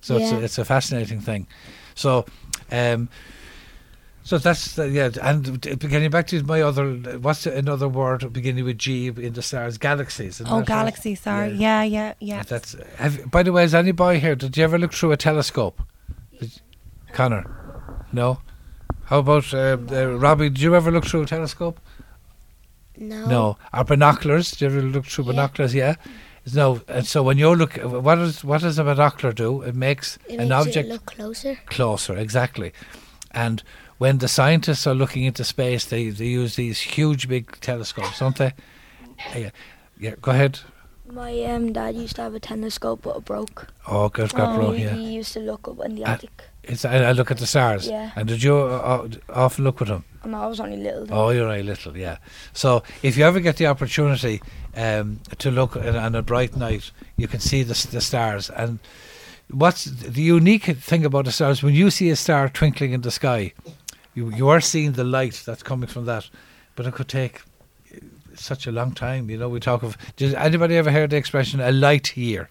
So 0.00 0.16
it's 0.16 0.32
a, 0.32 0.44
it's 0.44 0.58
a 0.58 0.64
fascinating 0.64 1.20
thing. 1.20 1.46
So, 1.94 2.24
um, 2.70 3.08
so 4.26 4.38
that's 4.38 4.74
the, 4.74 4.88
yeah. 4.90 5.10
And 5.22 5.60
d- 5.60 5.76
getting 5.76 6.10
back 6.10 6.26
to 6.28 6.42
my 6.42 6.60
other, 6.60 6.94
what's 7.26 7.46
another 7.46 7.88
word 7.88 8.32
beginning 8.32 8.64
with 8.64 8.78
G 8.78 9.06
in 9.06 9.32
the 9.34 9.42
stars? 9.42 9.78
Galaxies. 9.78 10.40
Oh, 10.40 10.44
that 10.44 10.50
right? 10.56 10.66
galaxy, 10.66 11.14
sorry. 11.14 11.52
Yeah, 11.52 11.82
yeah, 11.84 12.14
yeah. 12.18 12.42
That's. 12.42 12.74
Have, 12.96 13.30
by 13.30 13.42
the 13.44 13.52
way, 13.52 13.62
is 13.64 13.74
any 13.74 13.92
boy 13.92 14.18
here? 14.18 14.34
Did 14.34 14.56
you 14.56 14.64
ever 14.64 14.78
look 14.78 14.92
through 14.92 15.12
a 15.12 15.16
telescope? 15.16 15.80
Did- 16.40 16.60
Connor, 17.12 17.44
no. 18.12 18.40
How 19.04 19.20
about 19.20 19.54
uh, 19.54 19.76
uh, 19.90 20.06
Robbie? 20.18 20.48
Did 20.50 20.60
you 20.60 20.74
ever 20.74 20.90
look 20.90 21.06
through 21.06 21.22
a 21.22 21.26
telescope? 21.26 21.78
No. 22.96 23.26
No. 23.26 23.58
Are 23.72 23.84
binoculars? 23.84 24.50
Did 24.50 24.60
you 24.62 24.66
ever 24.68 24.82
look 24.82 25.06
through 25.06 25.26
Yeah. 25.26 25.32
binoculars? 25.32 25.74
Yeah. 25.74 25.94
No. 26.52 26.80
And 26.88 27.06
so 27.06 27.22
when 27.22 27.38
you 27.38 27.54
look, 27.54 27.74
what 27.76 28.16
does 28.16 28.42
what 28.44 28.62
does 28.62 28.78
a 28.78 28.84
binocular 28.84 29.32
do? 29.32 29.62
It 29.62 29.74
makes 29.74 30.18
It 30.28 30.40
an 30.40 30.48
makes 30.48 30.66
object 30.66 30.88
it 30.88 30.92
look 30.92 31.06
closer. 31.06 31.58
closer. 31.66 32.16
Exactly. 32.16 32.72
And 33.30 33.62
when 33.98 34.18
the 34.18 34.28
scientists 34.28 34.86
are 34.86 34.94
looking 34.94 35.24
into 35.24 35.44
space, 35.44 35.84
they, 35.86 36.10
they 36.10 36.26
use 36.26 36.56
these 36.56 36.80
huge 36.80 37.28
big 37.28 37.58
telescopes, 37.60 38.18
don't 38.18 38.36
they? 38.36 38.52
Yeah. 39.34 39.50
Yeah. 39.98 40.14
Go 40.20 40.30
ahead. 40.32 40.60
My 41.10 41.32
um, 41.44 41.72
dad 41.72 41.94
used 41.94 42.16
to 42.16 42.22
have 42.22 42.34
a 42.34 42.40
telescope, 42.40 43.02
but 43.02 43.16
it 43.16 43.24
broke. 43.24 43.68
Oh, 43.86 44.08
good, 44.08 44.34
good, 44.34 44.44
Oh, 44.44 44.56
bro. 44.56 44.70
he, 44.72 44.82
Yeah. 44.84 44.94
he 44.94 45.14
used 45.14 45.32
to 45.34 45.40
look 45.40 45.68
up 45.68 45.78
in 45.84 45.94
the 45.94 46.04
Uh, 46.04 46.10
attic. 46.10 46.42
It's, 46.64 46.84
I, 46.84 46.96
I 46.96 47.12
look 47.12 47.30
at 47.30 47.38
the 47.38 47.46
stars. 47.46 47.86
Yeah. 47.86 48.10
And 48.16 48.26
did 48.28 48.42
you 48.42 48.56
uh, 48.56 49.06
uh, 49.06 49.08
often 49.32 49.64
look 49.64 49.78
with 49.78 49.88
them? 49.88 50.04
And 50.24 50.34
I 50.34 50.46
was 50.46 50.58
only 50.58 50.76
little. 50.78 51.06
Then. 51.06 51.16
Oh, 51.16 51.30
you're 51.30 51.46
only 51.48 51.62
little, 51.62 51.96
yeah. 51.96 52.16
So 52.52 52.82
if 53.02 53.16
you 53.16 53.24
ever 53.24 53.38
get 53.38 53.56
the 53.56 53.68
opportunity 53.68 54.42
um, 54.76 55.20
to 55.38 55.50
look 55.52 55.76
at, 55.76 55.94
on 55.94 56.16
a 56.16 56.22
bright 56.22 56.56
night, 56.56 56.90
you 57.16 57.28
can 57.28 57.38
see 57.38 57.62
the, 57.62 57.86
the 57.92 58.00
stars. 58.00 58.50
And 58.50 58.80
what's 59.48 59.84
the 59.84 60.22
unique 60.22 60.64
thing 60.64 61.04
about 61.04 61.26
the 61.26 61.32
stars? 61.32 61.62
When 61.62 61.74
you 61.74 61.90
see 61.90 62.10
a 62.10 62.16
star 62.16 62.48
twinkling 62.48 62.92
in 62.92 63.02
the 63.02 63.12
sky, 63.12 63.52
you 64.16 64.32
you 64.34 64.48
are 64.48 64.60
seeing 64.60 64.92
the 64.92 65.04
light 65.04 65.42
that's 65.46 65.62
coming 65.62 65.88
from 65.88 66.06
that, 66.06 66.28
but 66.74 66.86
it 66.86 66.94
could 66.94 67.08
take 67.08 67.42
uh, 67.94 67.98
such 68.34 68.66
a 68.66 68.72
long 68.72 68.92
time. 68.92 69.30
You 69.30 69.38
know, 69.38 69.48
we 69.48 69.60
talk 69.60 69.82
of. 69.84 69.96
Did 70.16 70.34
anybody 70.34 70.76
ever 70.76 70.90
heard 70.90 71.10
the 71.10 71.16
expression 71.16 71.60
"a 71.60 71.70
light 71.70 72.16
year"? 72.16 72.48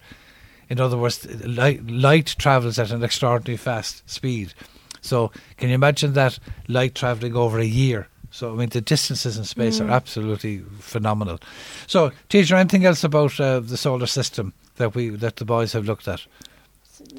In 0.68 0.80
other 0.80 0.96
words, 0.96 1.26
light, 1.46 1.86
light 1.88 2.34
travels 2.38 2.78
at 2.78 2.90
an 2.90 3.04
extraordinarily 3.04 3.56
fast 3.56 4.08
speed. 4.08 4.52
So, 5.00 5.30
can 5.56 5.68
you 5.68 5.74
imagine 5.76 6.14
that 6.14 6.40
light 6.66 6.94
traveling 6.94 7.36
over 7.36 7.60
a 7.60 7.64
year? 7.64 8.08
So, 8.32 8.52
I 8.52 8.56
mean, 8.56 8.70
the 8.70 8.80
distances 8.80 9.38
in 9.38 9.44
space 9.44 9.80
are 9.80 9.88
absolutely 9.88 10.64
phenomenal. 10.80 11.38
So, 11.86 12.10
teacher, 12.28 12.56
anything 12.56 12.84
else 12.84 13.04
about 13.04 13.38
uh, 13.40 13.60
the 13.60 13.76
solar 13.76 14.06
system 14.06 14.52
that 14.76 14.94
we 14.94 15.10
that 15.10 15.36
the 15.36 15.44
boys 15.44 15.72
have 15.72 15.84
looked 15.84 16.08
at? 16.08 16.26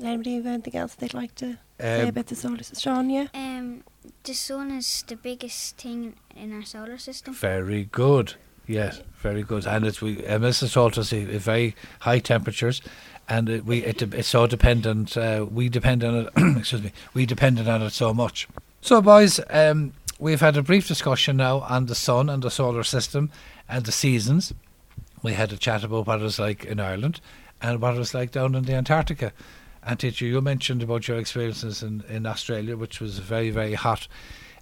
Anybody 0.01 0.35
have 0.35 0.45
anything 0.45 0.75
else 0.75 0.95
they'd 0.95 1.13
like 1.13 1.33
to 1.35 1.57
say 1.79 2.01
Um, 2.01 2.09
about 2.09 2.27
the 2.27 2.35
solar 2.35 2.63
system? 2.63 2.79
Sean, 2.79 3.09
yeah? 3.09 3.27
Um, 3.33 3.83
the 4.23 4.33
sun 4.33 4.71
is 4.71 5.03
the 5.07 5.15
biggest 5.15 5.77
thing 5.77 6.15
in 6.35 6.53
our 6.53 6.63
solar 6.63 6.97
system. 6.97 7.33
Very 7.33 7.85
good. 7.85 8.33
Yes, 8.67 9.01
very 9.17 9.43
good. 9.43 9.65
And 9.65 9.85
it's 9.85 10.01
we 10.01 10.23
Emma's 10.25 10.59
has 10.59 10.73
told 10.73 10.97
us 10.97 11.13
uh, 11.13 11.25
very 11.25 11.75
high 12.01 12.19
temperatures, 12.19 12.81
and 13.29 13.47
it, 13.47 13.65
we 13.65 13.83
it, 13.83 14.01
it's 14.01 14.27
so 14.27 14.45
dependent. 14.45 15.15
Uh, 15.15 15.45
we 15.49 15.69
depend 15.69 16.03
on 16.03 16.15
it. 16.15 16.29
excuse 16.57 16.83
me. 16.83 16.91
We 17.13 17.25
depended 17.25 17.67
on 17.69 17.81
it 17.81 17.91
so 17.91 18.13
much. 18.13 18.47
So, 18.81 19.01
boys, 19.01 19.39
um, 19.49 19.93
we've 20.19 20.41
had 20.41 20.57
a 20.57 20.61
brief 20.61 20.87
discussion 20.87 21.37
now 21.37 21.61
on 21.61 21.85
the 21.85 21.95
sun 21.95 22.29
and 22.29 22.43
the 22.43 22.51
solar 22.51 22.83
system 22.83 23.31
and 23.69 23.85
the 23.85 23.91
seasons. 23.91 24.53
We 25.23 25.33
had 25.33 25.51
a 25.51 25.57
chat 25.57 25.83
about 25.83 26.07
what 26.07 26.19
it 26.19 26.23
was 26.23 26.39
like 26.39 26.65
in 26.65 26.79
Ireland 26.79 27.21
and 27.61 27.81
what 27.81 27.95
it 27.95 27.99
was 27.99 28.13
like 28.13 28.31
down 28.31 28.53
in 28.53 28.65
the 28.65 28.73
Antarctica. 28.73 29.31
And 29.87 29.97
teacher, 29.97 30.25
you 30.25 30.41
mentioned 30.41 30.83
about 30.83 31.07
your 31.07 31.17
experiences 31.17 31.81
in, 31.81 32.03
in 32.09 32.25
Australia, 32.25 32.75
which 32.75 32.99
was 32.99 33.19
very, 33.19 33.51
very 33.51 33.73
hot, 33.73 34.05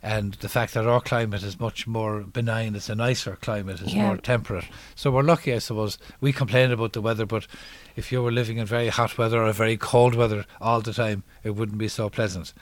and 0.04 0.36
the 0.36 0.48
fact 0.50 0.76
that 0.76 0.86
our 0.86 1.02
climate 1.02 1.42
is 1.42 1.60
much 1.60 1.88
more 1.88 2.20
benign. 2.22 2.76
It's 2.76 2.90
a 2.90 2.96
nicer 2.96 3.36
climate. 3.42 3.82
It's 3.82 3.96
Yeah. 3.96 4.04
more 4.06 4.18
temperate. 4.18 4.66
So 4.94 5.10
we're 5.10 5.24
lucky, 5.24 5.52
I 5.52 5.58
suppose. 5.58 5.98
We 6.22 6.32
complain 6.32 6.70
about 6.72 6.94
the 6.94 7.02
weather, 7.02 7.26
but 7.26 7.48
if 7.96 8.12
you 8.12 8.22
were 8.22 8.32
living 8.32 8.58
in 8.60 8.68
very 8.68 8.90
hot 8.90 9.18
weather 9.18 9.42
or 9.44 9.52
very 9.52 9.78
cold 9.78 10.14
weather 10.14 10.46
all 10.62 10.82
the 10.82 10.94
time, 10.94 11.24
it 11.44 11.56
wouldn't 11.56 11.80
be 11.80 11.88
so 11.88 12.08
pleasant. 12.08 12.54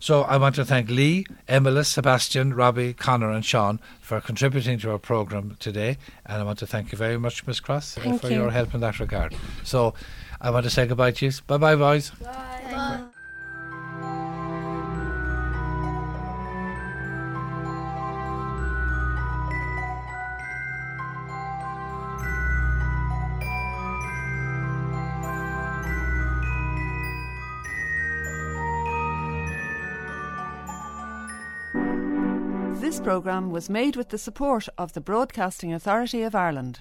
So 0.00 0.22
I 0.22 0.38
want 0.38 0.54
to 0.54 0.64
thank 0.64 0.88
Lee, 0.88 1.26
Emily, 1.46 1.84
Sebastian, 1.84 2.54
Robbie, 2.54 2.94
Connor, 2.94 3.32
and 3.32 3.44
Sean 3.44 3.80
for 4.00 4.18
contributing 4.22 4.78
to 4.78 4.92
our 4.92 4.98
programme 4.98 5.56
today. 5.58 5.98
And 6.24 6.40
I 6.40 6.44
want 6.44 6.60
to 6.60 6.66
thank 6.66 6.90
you 6.92 6.96
very 6.96 7.18
much, 7.18 7.46
Miss 7.46 7.60
Cross, 7.60 7.96
Thank 7.96 8.22
for 8.22 8.28
you. 8.30 8.36
your 8.36 8.50
help 8.50 8.72
in 8.74 8.80
that 8.80 8.98
regard. 9.00 9.34
So 9.64 9.92
I 10.40 10.50
want 10.50 10.64
to 10.64 10.70
say 10.70 10.86
goodbye 10.86 11.10
to 11.12 11.26
you. 11.26 11.32
Bye 11.46 11.56
bye, 11.58 11.76
boys. 11.76 12.10
Bye. 12.10 12.48
This 32.80 33.00
programme 33.00 33.50
was 33.50 33.68
made 33.68 33.96
with 33.96 34.08
the 34.08 34.18
support 34.18 34.68
of 34.78 34.92
the 34.94 35.00
Broadcasting 35.00 35.74
Authority 35.74 36.22
of 36.22 36.34
Ireland. 36.34 36.80